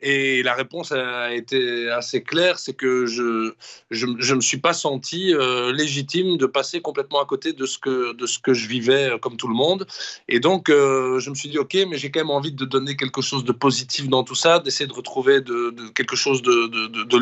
Et 0.02 0.42
la 0.42 0.52
réponse 0.52 0.92
a 0.92 1.32
été 1.34 1.88
assez 1.88 2.22
claire, 2.22 2.58
c'est 2.58 2.74
que 2.74 3.06
je 3.06 3.54
ne 3.90 4.34
me 4.34 4.40
suis 4.42 4.58
pas 4.58 4.74
senti 4.74 5.32
légitime 5.72 6.36
de 6.36 6.44
passer 6.44 6.82
complètement 6.82 7.18
à 7.18 7.24
côté 7.24 7.54
de 7.54 7.64
ce 7.64 7.78
que, 7.78 8.12
de 8.12 8.26
ce 8.26 8.38
que 8.38 8.52
je 8.52 8.68
vivais 8.68 9.12
comme 9.22 9.38
tout 9.38 9.48
le 9.48 9.54
monde. 9.54 9.86
Et 10.28 10.38
donc, 10.38 10.66
je 10.68 11.30
me 11.30 11.34
suis 11.34 11.48
dit, 11.48 11.58
OK, 11.58 11.74
mais 11.88 11.96
j'ai 11.96 12.10
quand 12.10 12.20
même 12.20 12.30
envie 12.30 12.52
de 12.52 12.66
donner 12.66 12.94
quelque 12.94 13.22
chose 13.22 13.42
de 13.44 13.52
positif 13.52 14.06
dans 14.08 14.22
tout 14.22 14.34
ça, 14.34 14.58
d'essayer 14.58 14.86
de 14.86 14.92
retrouver 14.92 15.40
de, 15.40 15.74
quelque 15.94 16.14
chose 16.14 16.42
de, 16.42 16.66
de- 16.66 17.04
de 17.04 17.16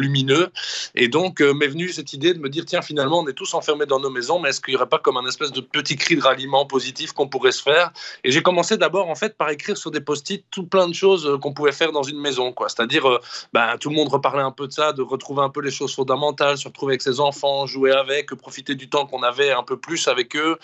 Et 0.95 1.09
donc, 1.09 1.41
euh, 1.41 1.53
m'est 1.55 1.69
venue 1.69 1.89
cette 1.89 2.13
idée 2.13 2.35
de 2.35 2.39
me 2.39 2.49
dire, 2.49 2.65
tiens, 2.65 2.83
finalement, 2.83 3.21
on 3.21 3.27
est 3.27 3.33
tous 3.33 3.55
enfermés 3.55 3.87
dans 3.87 4.01
nos 4.01 4.11
maisons, 4.11 4.39
mais 4.39 4.51
est-ce 4.51 4.61
qu'il 4.61 4.73
n'y 4.73 4.77
aurait 4.77 4.89
pas 4.89 4.99
comme 4.99 5.17
un 5.17 5.27
espèce 5.27 5.53
de 5.53 5.61
petit 5.61 5.97
cri 5.97 6.17
de 6.17 6.23
ralliement 6.23 6.67
positif 6.67 7.13
qu'on 7.13 7.29
pourrait 7.29 7.53
se 7.53 7.63
faire? 7.63 7.93
Et 8.23 8.31
j'ai 8.31 8.43
commencé 8.43 8.77
d'abord, 8.77 9.09
en 9.09 9.15
fait, 9.15 9.37
par 9.37 9.51
écrire 9.51 9.77
sur 9.77 9.91
des 9.91 10.01
post-it 10.01 10.45
tout 10.51 10.67
plein 10.67 10.89
de 10.89 10.95
choses 10.95 11.27
euh, 11.27 11.39
qu'on 11.39 11.53
pouvait 11.53 11.73
faire 11.73 11.93
dans 11.93 12.03
une 12.03 12.19
maison, 12.21 12.53
quoi. 12.53 12.69
C'est-à-dire, 12.69 13.09
euh, 13.09 13.21
ben, 13.53 13.77
tout 13.79 13.91
le 13.91 13.97
monde 13.97 14.09
reparlait 14.09 14.43
un 14.43 14.51
peu 14.51 14.67
de 14.67 14.73
ça, 14.73 14.93
de 14.93 15.03
retrouver 15.03 15.43
un 15.43 15.51
peu 15.51 15.61
les 15.61 15.71
choses 15.71 15.95
fondamentales, 15.95 16.59
se 16.59 16.69
retrouver 16.69 16.93
avec 16.93 17.03
ses 17.03 17.21
enfants, 17.21 17.67
jouer 17.67 17.93
avec, 17.93 18.35
profiter 18.35 18.75
du 18.75 18.89
temps 18.89 19.07
qu'on 19.07 19.23
avait 19.23 19.53
un 19.53 19.63
peu 19.63 19.77
plus 19.77 20.09
avec 20.09 20.37
eux, 20.37 20.59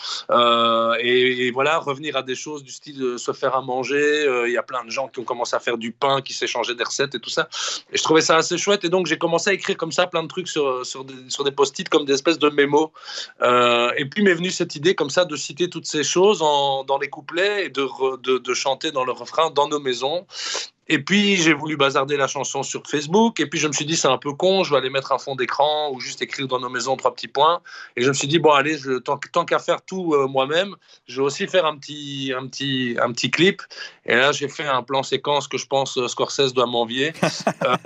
et, 1.01 1.51
voilà, 1.53 1.79
revenir 1.79 2.17
à 2.17 2.23
des 2.23 2.35
choses 2.35 2.63
du 2.63 2.73
style 2.73 2.99
de 2.99 3.17
se 3.17 3.33
faire 3.33 3.55
à 3.55 3.63
manger. 3.63 4.27
Il 4.47 4.53
y 4.53 4.57
a 4.57 4.63
plein 4.63 4.85
de 4.85 4.91
gens 4.91 5.09
qui 5.09 5.21
ont 5.21 5.25
commencé 5.25 5.55
à 5.57 5.61
faire 5.61 5.79
du 5.79 5.93
pain, 5.93 6.21
qui 6.23 6.33
s'échangeaient 6.33 6.75
des 6.75 6.85
recettes 6.85 7.15
et 7.15 7.21
tout 7.21 7.31
ça. 7.31 7.49
Et 7.93 7.99
je 7.99 8.03
trouvais 8.03 8.21
ça 8.21 8.37
assez 8.37 8.59
chouette, 8.59 8.85
et 8.85 8.89
donc 8.89 9.07
j'ai 9.07 9.19
commencé 9.19 9.50
à 9.51 9.53
écrire 9.53 9.77
comme 9.77 9.93
ça 9.93 10.07
plein 10.07 10.23
de 10.23 10.29
trucs 10.29 10.49
sur, 10.49 10.85
sur 10.87 11.05
des, 11.05 11.15
sur 11.29 11.45
des 11.45 11.53
post-it 11.53 11.89
comme 11.89 12.05
des 12.05 12.15
espèces 12.15 12.39
de 12.39 12.49
mémos. 12.49 12.91
Euh, 13.43 13.93
et 13.97 14.05
puis 14.07 14.23
m'est 14.23 14.35
venue 14.35 14.51
cette 14.51 14.75
idée 14.77 14.95
comme 14.95 15.11
ça 15.11 15.25
de 15.25 15.37
citer 15.37 15.69
toutes 15.69 15.87
ces 15.87 16.03
choses 16.03 16.43
en, 16.43 16.85
dans 16.85 16.99
les 16.99 17.09
couplets 17.09 17.67
et 17.67 17.69
de, 17.69 17.87
de, 18.23 18.39
de, 18.39 18.55
chanter 18.55 18.91
dans 18.91 19.05
le 19.05 19.13
refrain 19.13 19.51
dans 19.51 19.69
nos 19.69 19.81
maisons. 19.81 20.27
Et 20.93 20.99
puis 20.99 21.37
j'ai 21.37 21.53
voulu 21.53 21.77
bazarder 21.77 22.17
la 22.17 22.27
chanson 22.27 22.65
sur 22.65 22.83
Facebook. 22.85 23.39
Et 23.39 23.47
puis 23.47 23.61
je 23.61 23.69
me 23.69 23.73
suis 23.73 23.85
dit 23.85 23.97
c'est 23.97 24.09
un 24.09 24.19
peu 24.19 24.33
con, 24.33 24.65
je 24.65 24.73
vais 24.73 24.79
aller 24.79 24.91
mettre 24.91 25.13
un 25.13 25.19
fond 25.19 25.37
d'écran 25.37 25.93
ou 25.93 26.01
juste 26.01 26.21
écrire 26.21 26.49
dans 26.49 26.59
nos 26.59 26.69
maisons 26.69 26.97
trois 26.97 27.15
petits 27.15 27.29
points. 27.29 27.61
Et 27.97 28.03
je 28.03 28.09
me 28.09 28.15
suis 28.15 28.27
dit 28.27 28.41
bon 28.41 28.51
allez, 28.51 28.77
je, 28.77 28.99
tant, 28.99 29.19
tant 29.33 29.45
qu'à 29.45 29.61
faire 29.61 29.83
tout 29.83 30.15
euh, 30.15 30.27
moi-même, 30.27 30.75
je 31.07 31.21
vais 31.21 31.27
aussi 31.27 31.47
faire 31.47 31.65
un 31.65 31.77
petit, 31.77 32.33
un 32.37 32.47
petit, 32.49 32.97
un 33.01 33.13
petit 33.13 33.31
clip. 33.31 33.63
Et 34.05 34.17
là 34.17 34.33
j'ai 34.33 34.49
fait 34.49 34.67
un 34.67 34.83
plan 34.83 35.05
séquence 35.05 35.47
que 35.47 35.59
je 35.59 35.67
pense 35.67 35.97
euh, 35.97 36.09
Scorsese 36.09 36.53
doit 36.53 36.67
m'envier. 36.67 37.13
euh, 37.65 37.77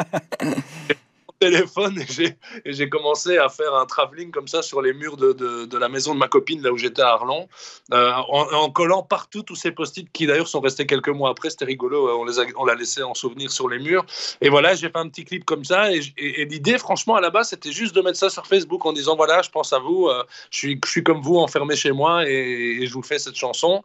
et 1.44 2.72
j'ai 2.72 2.88
commencé 2.88 3.38
à 3.38 3.48
faire 3.48 3.74
un 3.74 3.86
travelling 3.86 4.30
comme 4.30 4.48
ça 4.48 4.62
sur 4.62 4.82
les 4.82 4.92
murs 4.92 5.16
de, 5.16 5.76
la 5.76 5.88
maison 5.88 6.14
de 6.14 6.18
ma 6.18 6.28
copine, 6.28 6.62
là 6.62 6.72
où 6.72 6.76
j'étais 6.76 7.02
à 7.02 7.10
Arlon, 7.10 7.48
euh, 7.92 8.12
en, 8.12 8.70
collant 8.70 9.02
partout 9.02 9.42
tous 9.42 9.56
ces 9.56 9.70
post-it 9.70 10.10
qui 10.12 10.26
d'ailleurs 10.26 10.48
sont 10.48 10.60
restés 10.60 10.86
quelques 10.86 11.08
mois 11.08 11.30
après. 11.30 11.50
C'était 11.50 11.64
rigolo, 11.64 12.08
a, 12.08 12.44
on 12.56 12.64
l'a 12.64 12.74
laissé 12.74 13.02
en 13.02 13.14
souvenir 13.14 13.50
sur 13.50 13.68
les 13.68 13.78
murs. 13.78 14.04
Et 14.40 14.48
voilà, 14.48 14.74
j'ai 14.74 14.88
fait 14.88 14.98
un 14.98 15.08
petit 15.08 15.24
clip 15.24 15.44
comme 15.44 15.64
ça. 15.64 15.92
Et, 15.92 16.00
l'idée, 16.44 16.78
franchement, 16.78 17.16
à 17.16 17.20
la 17.20 17.30
base, 17.30 17.50
c'était 17.50 17.72
juste 17.72 17.94
de 17.94 18.00
mettre 18.00 18.18
ça 18.18 18.30
sur 18.30 18.46
Facebook 18.46 18.84
en 18.86 18.92
disant 18.92 19.16
voilà, 19.16 19.42
je 19.42 19.50
pense 19.50 19.72
à 19.72 19.78
vous, 19.78 20.08
euh, 20.08 20.24
je, 20.50 20.76
suis, 20.84 21.02
comme 21.02 21.20
vous, 21.20 21.36
enfermé 21.36 21.76
chez 21.76 21.92
moi 21.92 22.28
et, 22.28 22.86
je 22.86 22.92
vous 22.92 23.02
fais 23.02 23.18
cette 23.18 23.36
chanson. 23.36 23.82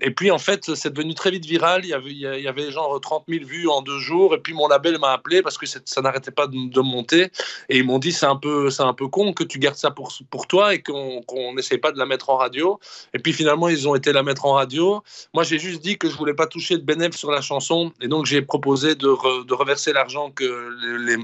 Et 0.00 0.10
puis, 0.10 0.30
en 0.30 0.38
fait, 0.38 0.74
c'est 0.74 0.92
devenu 0.92 1.14
très 1.14 1.30
vite 1.30 1.44
viral. 1.44 1.84
Il 1.84 1.88
y 1.88 1.94
avait, 1.94 2.10
il 2.10 2.66
y 2.68 2.70
genre 2.70 3.00
30 3.00 3.24
000 3.28 3.44
vues 3.44 3.68
en 3.68 3.82
deux 3.82 3.98
jours. 3.98 4.34
Et 4.34 4.38
puis, 4.38 4.54
mon 4.54 4.68
label 4.68 4.98
m'a 4.98 5.12
appelé 5.12 5.42
parce 5.42 5.58
que 5.58 5.66
ça 5.66 6.00
n'arrêtait 6.00 6.30
pas 6.30 6.46
de, 6.46 6.70
de 6.70 6.80
Et 7.12 7.78
ils 7.78 7.84
m'ont 7.84 7.98
dit 7.98 8.12
c'est 8.12 8.26
un 8.26 8.36
peu 8.36 8.70
c'est 8.70 8.82
un 8.82 8.94
peu 8.94 9.08
con 9.08 9.32
que 9.32 9.44
tu 9.44 9.58
gardes 9.58 9.76
ça 9.76 9.90
pour 9.90 10.12
pour 10.30 10.46
toi 10.46 10.74
et 10.74 10.82
qu'on 10.82 11.22
qu'on 11.22 11.54
n'essaie 11.54 11.78
pas 11.78 11.92
de 11.92 11.98
la 11.98 12.06
mettre 12.06 12.30
en 12.30 12.36
radio. 12.36 12.78
Et 13.14 13.18
puis 13.18 13.32
finalement 13.32 13.68
ils 13.68 13.88
ont 13.88 13.94
été 13.94 14.12
la 14.12 14.22
mettre 14.22 14.44
en 14.46 14.52
radio. 14.52 15.02
Moi 15.34 15.44
j'ai 15.44 15.58
juste 15.58 15.82
dit 15.82 15.98
que 15.98 16.08
je 16.08 16.16
voulais 16.16 16.34
pas 16.34 16.46
toucher 16.46 16.76
de 16.76 16.82
bénéfice 16.82 17.18
sur 17.18 17.30
la 17.30 17.40
chanson 17.40 17.92
et 18.00 18.08
donc 18.08 18.26
j'ai 18.26 18.42
proposé 18.42 18.94
de, 18.94 19.44
de 19.44 19.54
reverser 19.54 19.92
l'argent 19.92 20.30
que 20.30 20.70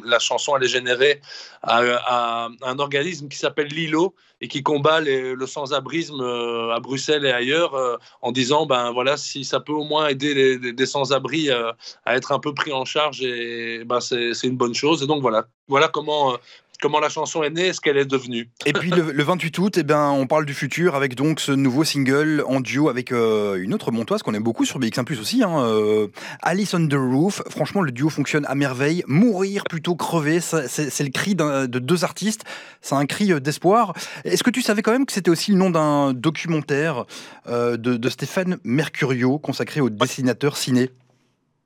la 0.05 0.19
chanson 0.19 0.55
allait 0.55 0.69
générer 0.69 1.21
à 1.63 2.49
un 2.63 2.79
organisme 2.79 3.29
qui 3.29 3.39
s'appelle 3.39 3.69
Lilo 3.69 4.15
et 4.41 4.49
qui 4.49 4.63
combat 4.63 5.01
le 5.01 5.47
sans-abrisme 5.47 6.21
euh, 6.21 6.75
à 6.75 6.81
Bruxelles 6.81 7.25
et 7.25 7.33
ailleurs 7.33 7.75
euh, 7.75 7.97
en 8.23 8.33
disant 8.33 8.67
ben 8.67 8.93
voilà 8.93 9.17
si 9.17 9.45
ça 9.45 9.61
peut 9.61 9.73
au 9.73 9.85
moins 9.85 10.09
aider 10.09 10.59
les 10.59 10.87
sans-abri 10.87 11.51
euh, 11.51 11.73
à 12.05 12.17
être 12.17 12.33
un 12.33 12.39
peu 12.39 12.55
pris 12.55 12.73
en 12.73 12.85
charge 12.85 13.23
et 13.23 13.85
ben 13.85 14.01
c'est 14.01 14.45
une 14.45 14.57
bonne 14.57 14.75
chose. 14.75 15.03
Et 15.03 15.07
donc 15.07 15.23
voilà. 15.23 15.47
Voilà 15.69 15.89
comment 15.89 16.37
comment 16.81 17.01
la 17.01 17.09
chanson 17.09 17.43
est 17.43 17.51
née, 17.51 17.73
ce 17.73 17.81
qu'elle 17.81 17.97
est 17.97 18.05
devenue. 18.05 18.49
Et 18.67 18.73
puis 18.73 18.91
le, 18.91 19.13
le 19.13 19.23
28 19.23 19.59
août, 19.59 19.79
eh 19.79 19.83
ben, 19.83 20.11
on 20.11 20.27
parle 20.27 20.47
du 20.47 20.55
futur 20.55 20.95
avec 20.95 21.15
donc 21.15 21.41
ce 21.41 21.53
nouveau 21.53 21.85
single 21.85 22.45
en 22.47 22.61
duo 22.61 22.89
avec 22.89 23.13
euh, 23.13 23.61
une 23.61 23.75
autre 23.75 23.91
montoise 23.91 24.23
qu'on 24.23 24.35
aime 24.35 24.43
beaucoup 24.43 24.65
sur 24.65 24.79
BX1 24.79 25.21
aussi, 25.21 25.43
hein, 25.43 25.61
euh, 25.61 26.09
Alice 26.43 26.75
on 26.75 26.87
the 26.87 26.95
Roof. 26.95 27.43
Franchement, 27.49 27.83
le 27.83 27.93
duo 27.93 28.11
fonctionne 28.11 28.45
à 28.47 28.55
merveille. 28.55 29.03
Mourir 29.07 29.65
plutôt 29.65 29.97
crever, 29.97 30.41
c'est 30.41 31.01
le 31.01 31.11
cri 31.11 31.35
de 31.35 31.79
deux 31.79 32.05
artistes. 32.05 32.45
C'est 32.81 32.95
un 32.95 33.07
cri 33.07 33.33
euh, 33.33 33.41
d'espoir. 33.41 33.95
Est-ce 34.25 34.43
que 34.43 34.51
tu 34.51 34.63
savais 34.63 34.83
quand 34.83 34.93
même 34.93 35.07
que 35.07 35.13
c'était 35.13 35.31
aussi 35.31 35.53
le 35.53 35.59
nom 35.59 35.71
d'un 35.71 36.13
documentaire 36.13 37.05
de, 37.47 37.77
de 37.77 38.09
Stéphane 38.09 38.59
Mercurio 38.65 39.39
consacré 39.39 39.81
au 39.81 39.91
dessinateur 39.91 40.57
ciné? 40.57 40.91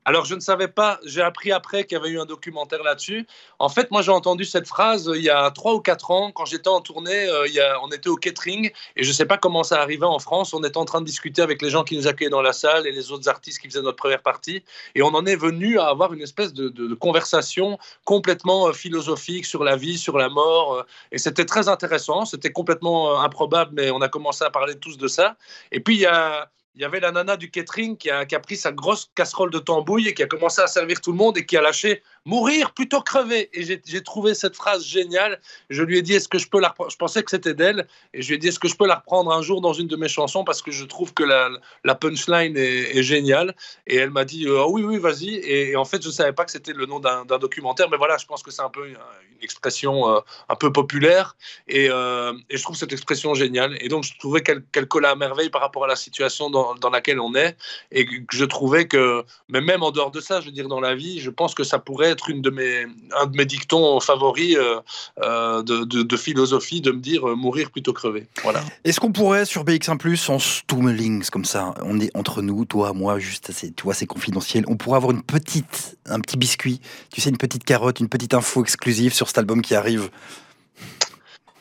Alors, 0.05 0.25
je 0.25 0.35
ne 0.35 0.41
savais 0.41 0.67
pas, 0.67 0.99
j'ai 1.05 1.21
appris 1.21 1.51
après 1.51 1.85
qu'il 1.85 1.97
y 1.97 2.01
avait 2.01 2.09
eu 2.09 2.19
un 2.19 2.25
documentaire 2.25 2.83
là-dessus. 2.83 3.25
En 3.59 3.69
fait, 3.69 3.89
moi, 3.89 4.01
j'ai 4.01 4.11
entendu 4.11 4.43
cette 4.43 4.67
phrase 4.67 5.07
euh, 5.07 5.17
il 5.17 5.23
y 5.23 5.29
a 5.29 5.49
trois 5.51 5.73
ou 5.75 5.79
quatre 5.79 6.11
ans, 6.11 6.31
quand 6.31 6.45
j'étais 6.45 6.67
en 6.67 6.81
tournée, 6.81 7.25
euh, 7.29 7.47
on 7.81 7.89
était 7.89 8.09
au 8.09 8.17
catering, 8.17 8.71
et 8.97 9.03
je 9.03 9.07
ne 9.07 9.13
sais 9.13 9.25
pas 9.25 9.37
comment 9.37 9.63
ça 9.63 9.81
arrivait 9.81 10.05
en 10.05 10.19
France. 10.19 10.53
On 10.53 10.63
était 10.63 10.77
en 10.77 10.85
train 10.85 10.99
de 10.99 11.05
discuter 11.05 11.41
avec 11.41 11.61
les 11.61 11.69
gens 11.69 11.83
qui 11.85 11.95
nous 11.95 12.07
accueillaient 12.07 12.29
dans 12.29 12.41
la 12.41 12.53
salle 12.53 12.85
et 12.85 12.91
les 12.91 13.11
autres 13.11 13.29
artistes 13.29 13.61
qui 13.61 13.69
faisaient 13.69 13.81
notre 13.81 13.97
première 13.97 14.21
partie, 14.21 14.63
et 14.95 15.01
on 15.01 15.07
en 15.07 15.25
est 15.25 15.37
venu 15.37 15.79
à 15.79 15.87
avoir 15.87 16.13
une 16.13 16.21
espèce 16.21 16.53
de, 16.53 16.93
conversation 16.95 17.79
complètement 18.03 18.67
euh, 18.67 18.73
philosophique 18.73 19.45
sur 19.45 19.63
la 19.63 19.75
vie, 19.77 19.97
sur 19.97 20.17
la 20.17 20.29
mort, 20.29 20.85
et 21.11 21.17
c'était 21.17 21.45
très 21.45 21.69
intéressant. 21.69 22.25
C'était 22.25 22.51
complètement 22.51 23.21
improbable, 23.21 23.71
mais 23.73 23.89
on 23.91 24.01
a 24.01 24.09
commencé 24.09 24.43
à 24.43 24.49
parler 24.49 24.75
tous 24.75 24.97
de 24.97 25.07
ça. 25.07 25.37
Et 25.71 25.79
puis, 25.79 25.95
il 25.95 26.01
y 26.01 26.05
a 26.05 26.49
il 26.75 26.81
y 26.81 26.85
avait 26.85 26.99
la 26.99 27.11
nana 27.11 27.37
du 27.37 27.51
catering 27.51 27.97
qui 27.97 28.09
a, 28.09 28.25
qui 28.25 28.33
a, 28.33 28.39
pris 28.39 28.57
sa 28.57 28.71
grosse 28.71 29.11
casserole 29.13 29.51
de 29.51 29.59
tambouille 29.59 30.07
et 30.07 30.13
qui 30.15 30.23
a 30.23 30.25
commencé 30.25 30.59
à 30.59 30.67
servir 30.67 31.01
tout 31.01 31.11
le 31.11 31.17
monde 31.17 31.37
et 31.37 31.45
qui 31.45 31.55
a 31.55 31.61
lâché 31.61 32.01
mourir 32.25 32.73
plutôt 32.73 33.01
crever. 33.01 33.49
Et 33.53 33.79
j'ai 33.85 34.03
trouvé 34.03 34.33
cette 34.33 34.55
phrase 34.55 34.83
géniale. 34.83 35.39
Je 35.69 35.83
lui 35.83 35.99
ai 35.99 36.01
dit 36.01 36.13
est-ce 36.13 36.27
que 36.27 36.39
je 36.39 36.49
peux 36.49 36.59
la 36.59 36.69
reprendre? 36.69 36.89
Je 36.89 36.97
pensais 36.97 37.21
que 37.21 37.29
c'était 37.29 37.53
d'elle 37.53 37.87
et 38.13 38.23
je 38.23 38.29
lui 38.29 38.35
ai 38.35 38.37
dit 38.39 38.47
est-ce 38.47 38.59
que 38.59 38.67
je 38.67 38.75
peux 38.75 38.87
la 38.87 38.95
reprendre 38.95 39.31
un 39.31 39.43
jour 39.43 39.61
dans 39.61 39.73
une 39.73 39.87
de 39.87 39.95
mes 39.95 40.07
chansons 40.07 40.43
parce 40.43 40.63
que 40.63 40.71
je 40.71 40.85
trouve 40.85 41.13
que 41.13 41.23
la, 41.23 41.49
la 41.83 41.93
punchline 41.93 42.57
est, 42.57 43.03
géniale. 43.03 43.55
Et 43.85 43.97
elle 43.97 44.09
m'a 44.09 44.25
dit 44.25 44.47
oh, 44.49 44.67
oui 44.71 44.83
oui 44.83 44.97
vas-y. 44.97 45.35
Et, 45.35 45.75
en 45.75 45.85
fait 45.85 46.03
je 46.03 46.09
savais 46.09 46.33
pas 46.33 46.45
que 46.45 46.51
c'était 46.51 46.73
le 46.73 46.87
nom 46.87 46.99
d'un 46.99 47.37
documentaire, 47.37 47.89
mais 47.89 47.97
voilà 47.97 48.17
je 48.17 48.25
pense 48.25 48.41
que 48.41 48.49
c'est 48.49 48.63
un 48.63 48.69
peu 48.69 48.87
une, 48.87 48.93
une 48.95 49.43
expression 49.43 50.09
euh, 50.09 50.19
un 50.49 50.55
peu 50.55 50.71
populaire 50.71 51.35
et, 51.67 51.89
euh, 51.89 52.33
et, 52.49 52.57
je 52.57 52.63
trouve 52.63 52.75
cette 52.75 52.93
expression 52.93 53.35
géniale. 53.35 53.77
Et 53.79 53.89
donc 53.89 54.05
je 54.05 54.17
trouvais 54.17 54.41
qu'elle 54.41 54.63
qu 54.71 54.85
collait 54.87 55.07
à 55.09 55.15
merveille 55.15 55.49
par 55.49 55.61
rapport 55.61 55.83
à 55.83 55.87
la 55.87 55.95
situation 55.95 56.49
dans 56.49 56.62
dans, 56.81 56.89
laquelle 56.89 57.19
on 57.19 57.35
est 57.35 57.55
et 57.91 58.05
que 58.05 58.11
je 58.31 58.45
trouvais 58.45 58.87
que, 58.87 59.23
mais 59.49 59.61
même 59.61 59.83
en 59.83 59.91
dehors 59.91 60.11
de 60.11 60.19
ça, 60.19 60.41
je 60.41 60.47
veux 60.47 60.51
dire, 60.51 60.67
dans 60.67 60.79
la 60.79 60.95
vie, 60.95 61.19
je 61.19 61.29
pense 61.29 61.55
que 61.55 61.63
ça 61.63 61.79
pourrait 61.79 62.09
être 62.09 62.29
une 62.29 62.41
de 62.41 62.49
mes, 62.49 62.85
un 63.19 63.25
de 63.25 63.35
mes 63.35 63.45
dictons 63.45 63.99
favoris 63.99 64.55
euh, 64.55 64.79
euh, 65.21 65.63
de, 65.63 65.83
de, 65.83 66.03
de, 66.03 66.17
philosophie, 66.17 66.81
de 66.81 66.91
me 66.91 66.99
dire 66.99 67.27
euh, 67.27 67.35
mourir 67.35 67.71
plutôt 67.71 67.93
crever. 67.93 68.27
Voilà. 68.43 68.61
Est-ce 68.83 68.99
qu'on 68.99 69.11
pourrait 69.11 69.45
sur 69.45 69.63
BX1 69.63 69.97
Plus 69.97 70.29
en 70.29 70.39
stummelings 70.39 71.29
comme 71.29 71.45
ça, 71.45 71.73
on 71.81 71.99
est 71.99 72.15
entre 72.15 72.41
nous, 72.41 72.65
toi, 72.65 72.93
moi, 72.93 73.19
juste, 73.19 73.51
tu 73.75 73.83
vois, 73.83 73.93
c'est 73.93 74.05
confidentiel, 74.05 74.63
on 74.67 74.77
pourrait 74.77 74.97
avoir 74.97 75.11
une 75.11 75.23
petite, 75.23 75.97
un 76.05 76.19
petit 76.19 76.37
biscuit, 76.37 76.79
tu 77.11 77.21
sais, 77.21 77.29
une 77.29 77.37
petite 77.37 77.63
carotte, 77.63 77.99
une 77.99 78.09
petite 78.09 78.33
info 78.33 78.61
exclusive 78.63 79.13
sur 79.13 79.27
cet 79.27 79.37
album 79.37 79.61
qui 79.61 79.75
arrive? 79.75 80.09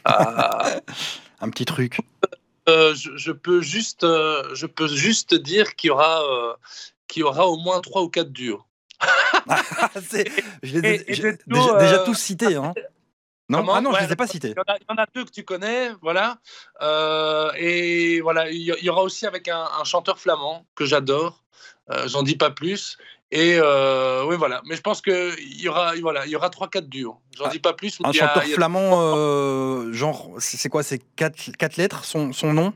Ah. 0.04 0.80
un 1.40 1.50
petit 1.50 1.64
truc. 1.64 1.98
Euh, 2.68 2.94
je, 2.94 3.16
je, 3.16 3.32
peux 3.32 3.60
juste, 3.60 4.04
euh, 4.04 4.54
je 4.54 4.66
peux 4.66 4.86
juste 4.86 5.34
dire 5.34 5.74
qu'il 5.74 5.88
y 5.88 5.90
aura, 5.90 6.22
euh, 6.22 6.54
qu'il 7.08 7.20
y 7.20 7.22
aura 7.24 7.48
au 7.48 7.56
moins 7.56 7.80
trois 7.80 8.02
ou 8.02 8.08
quatre 8.08 8.30
duos. 8.30 8.62
je 10.62 10.78
l'ai 10.78 10.98
déjà, 10.98 11.32
déjà 11.76 11.98
tous 12.00 12.14
cités. 12.14 12.54
Hein. 12.54 12.72
Non, 13.48 13.58
Comment? 13.58 13.74
Ah 13.74 13.80
non, 13.80 13.90
ouais, 13.90 13.96
je 13.98 14.02
ne 14.02 14.06
les 14.06 14.12
ai 14.12 14.16
pas 14.16 14.28
cités. 14.28 14.54
Il 14.56 14.84
y, 14.88 14.92
en 14.92 14.96
a 14.96 15.06
deux 15.12 15.24
que 15.24 15.30
tu 15.30 15.42
connais, 15.44 15.90
voilà. 16.00 16.38
et 17.56 18.20
voilà, 18.20 18.48
il 18.50 18.62
y, 18.62 18.88
aura 18.88 19.02
aussi 19.02 19.26
avec 19.26 19.48
un, 19.48 19.68
un 19.80 19.84
chanteur 19.84 20.20
flamand 20.20 20.64
que 20.76 20.84
j'adore. 20.84 21.42
J'en 22.06 22.22
dis 22.22 22.36
pas 22.36 22.50
plus. 22.50 22.96
Et 23.34 23.56
euh, 23.56 24.26
oui, 24.26 24.36
voilà. 24.36 24.60
Mais 24.66 24.76
je 24.76 24.82
pense 24.82 25.00
qu'il 25.00 25.58
y 25.58 25.66
aura, 25.66 25.94
voilà, 26.02 26.26
il 26.26 26.30
y 26.30 26.36
aura 26.36 26.50
3-4 26.50 26.82
duos. 26.82 27.16
J'en 27.36 27.46
ah, 27.46 27.48
dis 27.48 27.60
pas 27.60 27.72
plus. 27.72 27.98
Un 28.04 28.10
a, 28.10 28.12
chanteur 28.12 28.42
flamand, 28.44 29.16
euh, 29.16 29.90
genre, 29.94 30.32
c'est 30.38 30.68
quoi 30.68 30.82
C'est 30.82 30.98
4, 31.16 31.52
4 31.56 31.76
lettres, 31.78 32.04
son, 32.04 32.34
son 32.34 32.52
nom? 32.52 32.74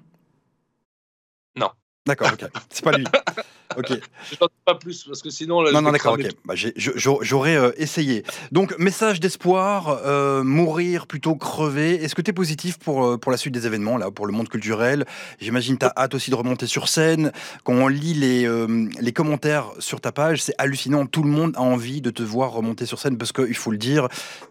Non. 1.57 1.71
D'accord, 2.07 2.31
ok. 2.33 2.49
C'est 2.71 2.83
pas 2.83 2.93
lui. 2.93 3.05
Ok. 3.77 3.89
Je 4.31 4.37
n'en 4.41 4.49
pas 4.65 4.75
plus 4.75 5.05
parce 5.05 5.23
que 5.23 5.31
sinon. 5.31 5.63
Là, 5.63 5.73
non, 5.73 5.83
non, 5.83 5.93
d'accord, 5.93 6.15
ok. 6.15 6.29
Bah, 6.45 6.55
J'aurais 6.57 7.57
euh, 7.57 7.73
essayé. 7.77 8.25
Donc, 8.53 8.79
message 8.79 9.21
d'espoir, 9.21 10.01
euh, 10.05 10.43
mourir 10.43 11.07
plutôt 11.07 11.35
crever. 11.35 12.03
Est-ce 12.03 12.15
que 12.15 12.23
tu 12.23 12.31
es 12.31 12.35
positif 12.35 12.79
pour, 12.79 13.05
euh, 13.05 13.17
pour 13.19 13.33
la 13.33 13.39
suite 13.39 13.53
des 13.53 13.67
événements, 13.67 13.97
là, 13.97 14.11
pour 14.11 14.27
le 14.27 14.33
monde 14.33 14.49
culturel? 14.49 15.05
J'imagine 15.41 15.75
que 15.75 15.81
tu 15.81 15.87
as 15.87 15.93
hâte 15.97 16.15
aussi 16.15 16.31
de 16.31 16.37
remonter 16.37 16.67
sur 16.67 16.89
scène. 16.89 17.33
Quand 17.65 17.75
on 17.75 17.89
lit 17.89 18.15
les, 18.15 18.47
euh, 18.47 18.89
les 19.01 19.13
commentaires 19.13 19.71
sur 19.79 20.01
ta 20.01 20.13
page, 20.13 20.43
c'est 20.43 20.55
hallucinant. 20.59 21.07
Tout 21.07 21.23
le 21.23 21.31
monde 21.31 21.55
a 21.57 21.63
envie 21.63 22.01
de 22.01 22.11
te 22.11 22.23
voir 22.23 22.53
remonter 22.53 22.87
sur 22.87 22.99
scène 22.99 23.19
parce 23.19 23.33
qu'il 23.33 23.57
faut 23.57 23.71
le 23.71 23.79
dire, 23.79 24.09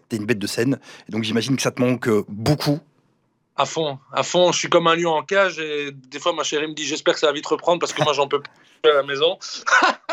tu 0.08 0.16
es 0.16 0.18
une 0.18 0.26
bête 0.26 0.38
de 0.38 0.46
scène. 0.46 0.78
Et 1.08 1.12
donc, 1.12 1.24
j'imagine 1.24 1.56
que 1.56 1.62
ça 1.62 1.70
te 1.70 1.80
manque 1.80 2.08
beaucoup 2.28 2.80
à 3.56 3.64
fond, 3.64 3.98
à 4.12 4.22
fond. 4.22 4.52
Je 4.52 4.58
suis 4.58 4.68
comme 4.68 4.86
un 4.86 4.96
lion 4.96 5.12
en 5.12 5.22
cage 5.22 5.58
et 5.58 5.90
des 5.92 6.18
fois 6.18 6.32
ma 6.32 6.42
chérie 6.42 6.68
me 6.68 6.74
dit 6.74 6.84
j'espère 6.84 7.14
que 7.14 7.20
ça 7.20 7.26
va 7.26 7.32
vite 7.32 7.46
reprendre 7.46 7.80
parce 7.80 7.92
que 7.92 8.02
moi 8.02 8.12
j'en 8.12 8.28
peux 8.28 8.40
plus 8.40 8.90
à 8.90 8.94
la 8.94 9.02
maison. 9.02 9.38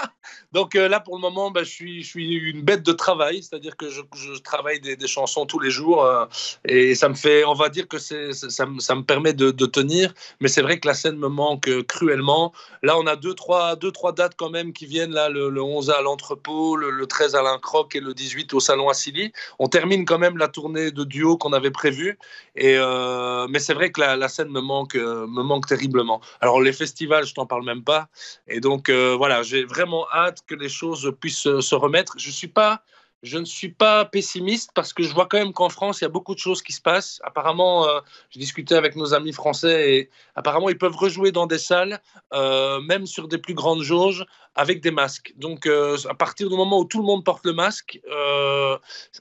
Donc 0.53 0.75
euh, 0.75 0.87
là, 0.87 0.99
pour 0.99 1.15
le 1.15 1.21
moment, 1.21 1.49
bah, 1.51 1.63
je, 1.63 1.69
suis, 1.69 2.13
une 2.15 2.61
bête 2.61 2.83
de 2.83 2.91
travail, 2.91 3.41
c'est-à-dire 3.41 3.75
que 3.75 3.89
je, 3.89 4.01
travaille 4.39 4.79
des, 4.79 5.07
chansons 5.07 5.45
tous 5.45 5.59
les 5.59 5.71
jours 5.71 6.05
euh, 6.05 6.25
et 6.65 6.95
ça 6.95 7.09
me 7.09 7.15
fait, 7.15 7.43
on 7.43 7.53
va 7.53 7.69
dire 7.69 7.87
que 7.87 7.97
c'est, 7.97 8.33
ça, 8.33 8.65
me, 8.65 9.01
permet 9.01 9.33
de, 9.33 9.51
tenir, 9.65 10.13
mais 10.39 10.47
c'est 10.47 10.61
vrai 10.61 10.79
que 10.79 10.87
la 10.87 10.93
scène 10.93 11.17
me 11.17 11.27
manque 11.27 11.69
cruellement. 11.87 12.53
Là, 12.83 12.97
on 12.97 13.07
a 13.07 13.15
deux, 13.15 13.33
trois, 13.33 13.75
dates 14.15 14.35
quand 14.37 14.51
même 14.51 14.73
qui 14.73 14.85
viennent, 14.85 15.13
là, 15.13 15.29
le, 15.29 15.49
le 15.49 15.61
11 15.61 15.89
à 15.89 16.01
l'entrepôt, 16.01 16.75
le, 16.75 16.91
le, 16.91 17.07
13 17.07 17.35
à 17.35 17.41
l'Incroc 17.41 17.95
et 17.95 17.99
le 17.99 18.13
18 18.13 18.53
au 18.53 18.59
Salon 18.59 18.89
à 18.89 18.93
Silly. 18.93 19.31
On 19.57 19.67
termine 19.67 20.05
quand 20.05 20.19
même 20.19 20.37
la 20.37 20.47
tournée 20.47 20.91
de 20.91 21.03
duo 21.03 21.37
qu'on 21.37 21.53
avait 21.53 21.71
prévue, 21.71 22.19
et, 22.55 22.75
euh, 22.77 23.47
mais 23.49 23.59
c'est 23.59 23.73
vrai 23.73 23.91
que 23.91 23.99
la, 24.01 24.15
la, 24.15 24.29
scène 24.29 24.49
me 24.49 24.61
manque, 24.61 24.95
me 24.95 25.41
manque 25.41 25.65
terriblement. 25.65 26.21
Alors 26.41 26.61
les 26.61 26.73
festivals, 26.73 27.25
je 27.25 27.33
t'en 27.33 27.47
parle 27.47 27.65
même 27.65 27.83
pas, 27.83 28.07
et 28.47 28.59
donc 28.59 28.89
euh, 28.89 29.15
voilà, 29.17 29.41
j'ai 29.43 29.63
vraiment 29.63 30.05
hâte 30.13 30.42
que 30.47 30.55
les 30.55 30.69
choses 30.69 31.13
puissent 31.19 31.59
se 31.59 31.75
remettre. 31.75 32.15
Je 32.17 32.31
suis 32.31 32.47
pas 32.47 32.83
je 33.23 33.37
ne 33.37 33.45
suis 33.45 33.69
pas 33.69 34.03
pessimiste 34.03 34.71
parce 34.75 34.91
que 34.91 35.01
je 35.01 35.13
vois 35.13 35.27
quand 35.27 35.37
même 35.37 35.53
qu'en 35.53 35.69
France, 35.69 36.01
il 36.01 36.03
y 36.03 36.05
a 36.05 36.09
beaucoup 36.09 36.35
de 36.35 36.39
choses 36.39 36.61
qui 36.61 36.73
se 36.73 36.81
passent. 36.81 37.21
Apparemment, 37.23 37.87
euh, 37.87 38.01
j'ai 38.29 38.39
discuté 38.39 38.75
avec 38.75 38.97
nos 38.97 39.13
amis 39.13 39.31
français 39.31 39.95
et 39.95 40.09
apparemment, 40.35 40.67
ils 40.67 40.77
peuvent 40.77 40.95
rejouer 40.95 41.31
dans 41.31 41.47
des 41.47 41.57
salles, 41.57 42.01
euh, 42.33 42.81
même 42.81 43.05
sur 43.05 43.29
des 43.29 43.37
plus 43.37 43.53
grandes 43.53 43.81
jauges, 43.81 44.25
avec 44.55 44.81
des 44.81 44.91
masques. 44.91 45.33
Donc, 45.37 45.65
euh, 45.65 45.97
à 46.09 46.13
partir 46.13 46.49
du 46.49 46.55
moment 46.55 46.79
où 46.79 46.85
tout 46.85 46.99
le 46.99 47.05
monde 47.05 47.23
porte 47.23 47.45
le 47.45 47.53
masque, 47.53 47.99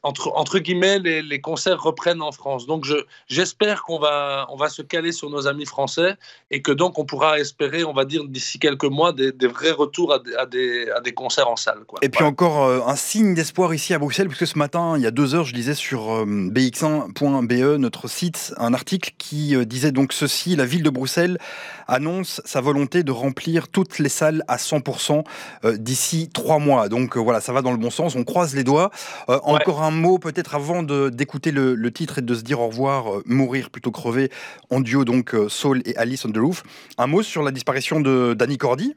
entre, 0.03 0.33
entre 0.35 0.59
guillemets, 0.59 0.99
les, 0.99 1.23
les, 1.23 1.41
concerts 1.41 1.83
reprennent 1.83 2.23
en 2.23 2.33
France. 2.33 2.67
Donc, 2.67 2.87
j'espère 3.27 3.83
qu'on 3.83 3.99
va, 3.99 4.47
on 4.51 4.57
va 4.57 4.69
se 4.69 4.83
caler 4.83 5.13
sur 5.13 5.31
nos 5.31 5.47
amis 5.47 5.67
français 5.67 6.17
et 6.51 6.63
que 6.63 6.73
donc 6.73 6.99
on 6.99 7.05
pourra 7.05 7.39
espérer, 7.39 7.85
on 7.85 7.93
va 7.93 8.05
dire, 8.05 8.25
d'ici 8.25 8.59
quelques 8.59 8.85
mois, 8.85 9.13
des, 9.13 9.33
des, 9.33 9.47
vrais 9.47 9.71
retours 9.71 10.13
à 10.13 10.19
des, 10.19 10.35
à 10.35 10.47
des, 10.47 10.91
à 10.91 11.01
des 11.01 11.13
concerts 11.13 11.49
en 11.49 11.57
salle. 11.57 11.85
Quoi. 11.87 12.01
Et 12.03 12.09
puis 12.09 12.25
encore 12.25 12.89
un 12.89 12.97
signe 12.97 13.35
d'espoir 13.35 13.75
ici 13.75 13.95
à 13.95 13.99
Bruxelles, 13.99 14.29
puisque 14.29 14.47
ce 14.47 14.59
matin, 14.59 14.95
il 14.97 15.03
y 15.03 15.07
a 15.07 15.11
deux 15.11 15.35
heures, 15.35 15.45
je 15.45 15.55
lisais 15.55 15.75
sur 15.75 16.13
euh, 16.13 16.25
bx1.be, 16.25 17.79
notre 17.79 18.09
site, 18.09 18.55
un 18.57 18.75
article 18.75 19.13
qui 19.19 19.55
euh, 19.55 19.65
disait 19.65 19.93
donc 19.93 20.13
ceci 20.13 20.57
la 20.57 20.67
ville 20.67 20.83
de 20.83 20.91
Bruxelles 20.91 21.39
annonce 21.89 22.41
sa 22.45 22.61
volonté 22.61 23.03
de 23.03 23.13
remplir 23.13 23.69
toutes 23.69 23.99
les 23.99 24.09
salles 24.09 24.45
à 24.49 24.57
100% 24.57 25.22
euh, 25.65 25.77
d'ici 25.77 26.31
trois 26.33 26.59
mois. 26.59 26.89
Donc 26.89 27.17
voilà, 27.17 27.41
ça 27.41 27.53
va 27.53 27.63
dans 27.63 27.73
le 27.73 27.79
bon 27.79 27.91
sens, 27.91 28.15
on 28.15 28.25
croise 28.25 28.55
les 28.55 28.65
doigts. 28.65 28.91
Encore 29.29 29.83
un 29.83 29.91
mot 29.91 30.19
peut-être 30.19 30.55
avant 30.55 30.83
d'écouter 30.83 31.51
le, 31.51 31.75
le, 31.75 31.93
titre 31.93 32.19
et 32.19 32.23
de 32.23 32.35
se 32.35 32.43
dire 32.43 32.61
au 32.61 32.69
revoir, 32.69 33.05
mourir 33.27 33.71
plutôt 33.71 33.91
crever, 33.91 34.31
en 34.71 34.81
duo 34.81 35.05
donc 35.05 35.35
Saul 35.49 35.83
et 35.85 35.97
Alice 35.97 36.25
on 36.25 36.33
the 36.33 36.39
Roof. 36.39 36.63
Un 36.99 37.07
mot 37.07 37.23
sur 37.23 37.43
la 37.43 37.51
disparition 37.51 38.01
de 38.01 38.35
Danny 38.35 38.59
Cordy? 38.59 38.95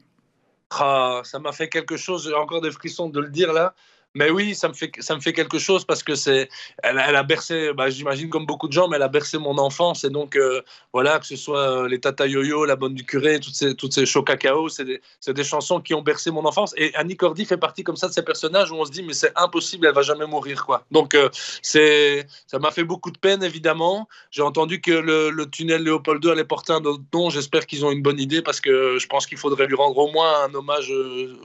Ah, 0.71 1.21
ça 1.23 1.39
m'a 1.39 1.51
fait 1.51 1.69
quelque 1.69 1.97
chose, 1.97 2.27
j'ai 2.27 2.33
encore 2.33 2.61
des 2.61 2.71
frissons 2.71 3.09
de 3.09 3.19
le 3.19 3.29
dire 3.29 3.53
là. 3.53 3.75
Mais 4.15 4.29
oui, 4.29 4.55
ça 4.55 4.69
me 4.69 4.73
fait, 4.73 4.91
ça 4.99 5.13
me 5.13 5.19
fait 5.19 5.33
quelque 5.33 5.59
chose 5.59 5.83
parce 5.83 6.01
que 6.01 6.15
c'est, 6.15 6.47
elle, 6.81 6.97
a 6.97 7.23
bercé, 7.23 7.73
bah, 7.73 7.89
j'imagine 7.89 8.29
comme 8.29 8.45
beaucoup 8.45 8.69
de 8.69 8.73
gens, 8.73 8.87
mais 8.87 8.95
elle 8.95 9.03
a 9.03 9.09
bercé 9.09 9.37
mon 9.37 9.57
enfance. 9.57 10.05
Et 10.05 10.09
donc, 10.09 10.37
euh, 10.37 10.61
voilà, 10.93 11.19
que 11.19 11.25
ce 11.25 11.35
soit 11.35 11.83
euh, 11.83 11.87
les 11.89 11.99
Tata 11.99 12.25
Yo-Yo, 12.25 12.63
La 12.63 12.77
Bonne 12.77 12.93
du 12.93 13.03
Curé, 13.03 13.41
toutes 13.41 13.55
ces, 13.55 13.75
toutes 13.75 13.93
ces 13.93 14.05
cacao, 14.25 14.69
c'est 14.69 14.85
des, 14.85 15.43
chansons 15.43 15.81
qui 15.81 15.93
ont 15.93 16.01
bercé 16.01 16.31
mon 16.31 16.45
enfance. 16.45 16.73
Et 16.77 16.95
Annie 16.95 17.17
Cordy 17.17 17.43
fait 17.43 17.57
partie 17.57 17.83
comme 17.83 17.97
ça 17.97 18.07
de 18.07 18.13
ces 18.13 18.23
personnages 18.23 18.71
où 18.71 18.75
on 18.75 18.85
se 18.85 18.91
dit, 18.91 19.03
mais 19.03 19.13
c'est 19.13 19.33
impossible, 19.35 19.85
elle 19.85 19.93
va 19.93 20.01
jamais 20.01 20.25
mourir, 20.25 20.65
quoi. 20.65 20.85
Donc, 20.91 21.13
euh, 21.13 21.29
c'est, 21.61 22.25
ça 22.47 22.57
m'a 22.57 22.71
fait 22.71 22.85
beaucoup 22.85 23.11
de 23.11 23.17
peine, 23.17 23.43
évidemment. 23.43 24.07
J'ai 24.31 24.43
entendu 24.43 24.79
que 24.79 24.91
le, 24.91 25.45
tunnel 25.51 25.83
Léopold 25.83 26.23
II 26.23 26.31
allait 26.31 26.45
porter 26.45 26.71
un 26.71 26.85
autre 26.85 27.03
nom. 27.13 27.29
J'espère 27.29 27.65
qu'ils 27.65 27.85
ont 27.85 27.91
une 27.91 28.01
bonne 28.01 28.19
idée 28.19 28.41
parce 28.41 28.61
que 28.61 28.97
je 28.97 29.07
pense 29.07 29.27
qu'il 29.27 29.37
faudrait 29.37 29.67
lui 29.67 29.75
rendre 29.75 29.97
au 29.97 30.09
moins 30.11 30.45
un 30.45 30.53
hommage, 30.53 30.91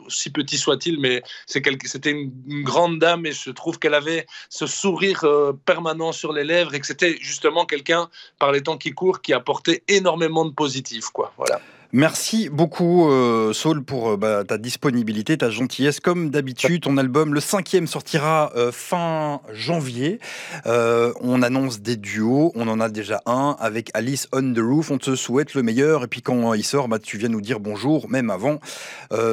aussi 0.07 0.31
petit 0.31 0.57
soit-il, 0.57 1.01
mais 1.01 1.23
c'était 1.47 2.11
une, 2.11 2.33
une 2.47 2.60
grande 2.63 2.99
dame 2.99 3.27
et 3.27 3.33
je 3.33 3.51
trouve 3.51 3.79
qu'elle 3.79 3.95
avait 3.95 4.27
ce 4.49 4.67
sourire 4.67 5.25
euh, 5.25 5.53
permanent 5.65 6.13
sur 6.13 6.33
les 6.33 6.45
lèvres 6.45 6.75
et 6.75 6.81
que 6.81 6.87
c'était 6.87 7.17
justement 7.21 7.67
quelqu'un, 7.67 8.09
par 8.39 8.53
les 8.53 8.63
temps 8.63 8.79
qui 8.79 8.93
courent, 8.93 9.21
qui 9.21 9.33
apportait 9.33 9.83
énormément 9.89 10.45
de 10.45 10.53
positif. 10.53 11.09
Quoi. 11.09 11.33
Voilà. 11.37 11.61
Merci 11.93 12.49
beaucoup, 12.49 13.11
euh, 13.11 13.53
Saul, 13.53 13.83
pour 13.83 14.11
euh, 14.11 14.17
bah, 14.17 14.45
ta 14.45 14.59
disponibilité, 14.59 15.37
ta 15.37 15.51
gentillesse. 15.51 15.99
Comme 15.99 16.31
d'habitude, 16.31 16.83
ton 16.83 16.97
album, 16.97 17.35
le 17.35 17.41
cinquième, 17.41 17.89
sortira 17.89 18.53
euh, 18.55 18.71
fin 18.71 19.41
janvier. 19.53 20.21
On 20.65 21.43
annonce 21.43 21.81
des 21.81 21.97
duos. 21.97 22.53
On 22.55 22.69
en 22.69 22.79
a 22.79 22.89
déjà 22.89 23.21
un 23.27 23.57
avec 23.59 23.91
Alice 23.95 24.29
on 24.33 24.53
the 24.53 24.59
Roof. 24.59 24.91
On 24.93 24.99
te 24.99 25.17
souhaite 25.17 25.55
le 25.55 25.63
meilleur. 25.63 26.05
Et 26.05 26.07
puis 26.07 26.23
quand 26.23 26.55
il 26.55 26.65
sort, 26.65 26.87
bah, 26.87 27.01
tu 27.01 27.19
viens 27.19 27.29
nous 27.29 27.41
dire 27.41 27.59
bonjour, 27.59 28.09
même 28.09 28.31
avant. 28.31 28.61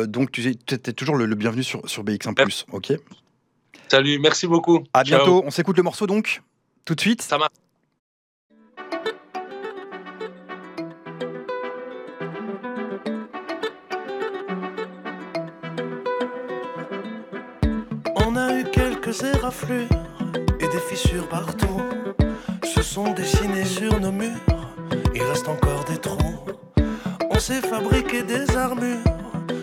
donc 0.06 0.32
tu 0.32 0.48
es, 0.48 0.93
toujours 0.93 1.15
le, 1.15 1.26
le, 1.26 1.36
bienvenu 1.36 1.63
sur, 1.63 1.88
sur 1.88 2.04
BX1+. 2.04 2.65
Ok? 2.72 2.93
Salut, 3.88 4.20
merci 4.20 4.48
beaucoup. 4.48 4.84
À 4.93 5.04
Ciao. 5.04 5.17
bientôt. 5.17 5.43
On 5.46 5.52
s'écoute 5.52 5.78
le 5.78 5.84
morceau 5.84 6.08
donc 6.08 6.41
tout 6.86 6.96
de 6.96 7.02
suite. 7.02 7.22
Ça 7.22 7.38
marche. 7.38 7.52
Éraflures 19.24 19.88
et 20.60 20.68
des 20.68 20.80
fissures 20.90 21.28
partout. 21.28 21.82
Se 22.64 22.82
sont 22.82 23.14
dessinés 23.14 23.66
sur 23.66 24.00
nos 24.00 24.12
murs. 24.12 24.32
Il 25.16 25.24
reste 25.24 25.48
encore 25.48 25.84
des 25.86 25.98
trous. 25.98 26.40
On 27.30 27.40
s'est 27.40 27.62
fabriqué 27.62 28.24
des 28.24 28.56
armures 28.56 28.98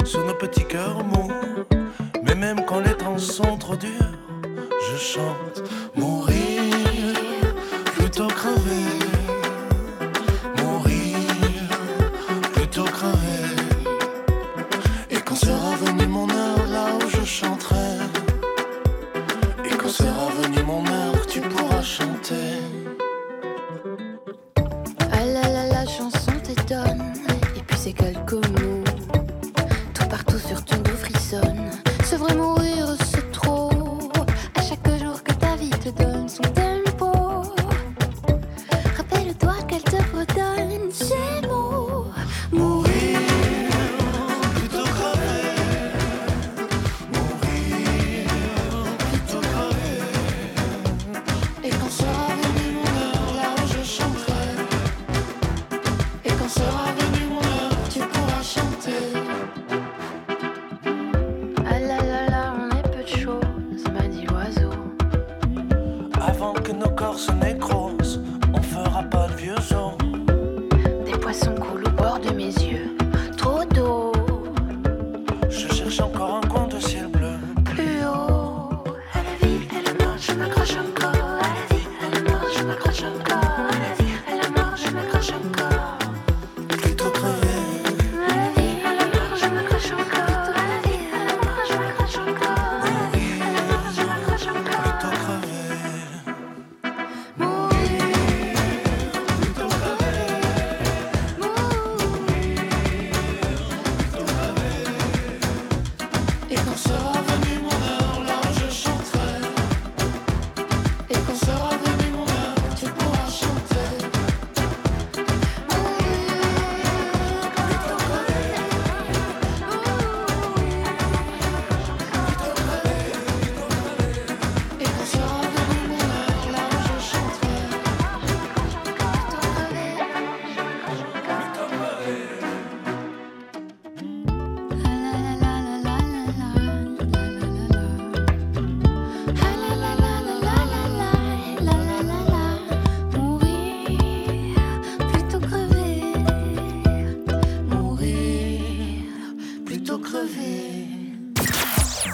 sur 0.05 0.25
nos 0.25 0.35
petits 0.35 0.65
cœurs 0.65 1.05
mous. 1.05 1.33
Mais 2.25 2.35
même 2.35 2.65
quand 2.67 2.81
les 2.81 2.95
temps 2.95 3.19
sont 3.19 3.57
trop 3.59 3.77
durs, 3.77 4.13
je 4.91 4.97
chante 4.97 5.63
mourir 5.95 6.54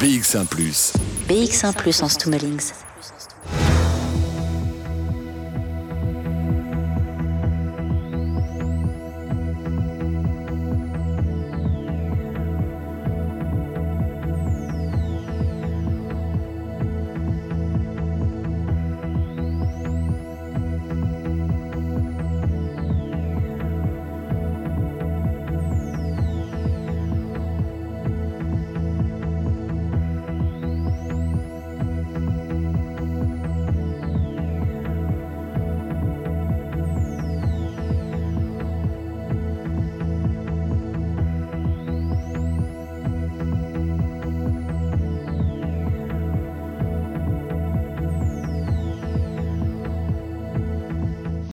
BX1⁇ 0.00 0.46
BX1 1.28 1.74
Plus 1.74 2.02
en 2.02 2.08
Stummelings. 2.08 2.72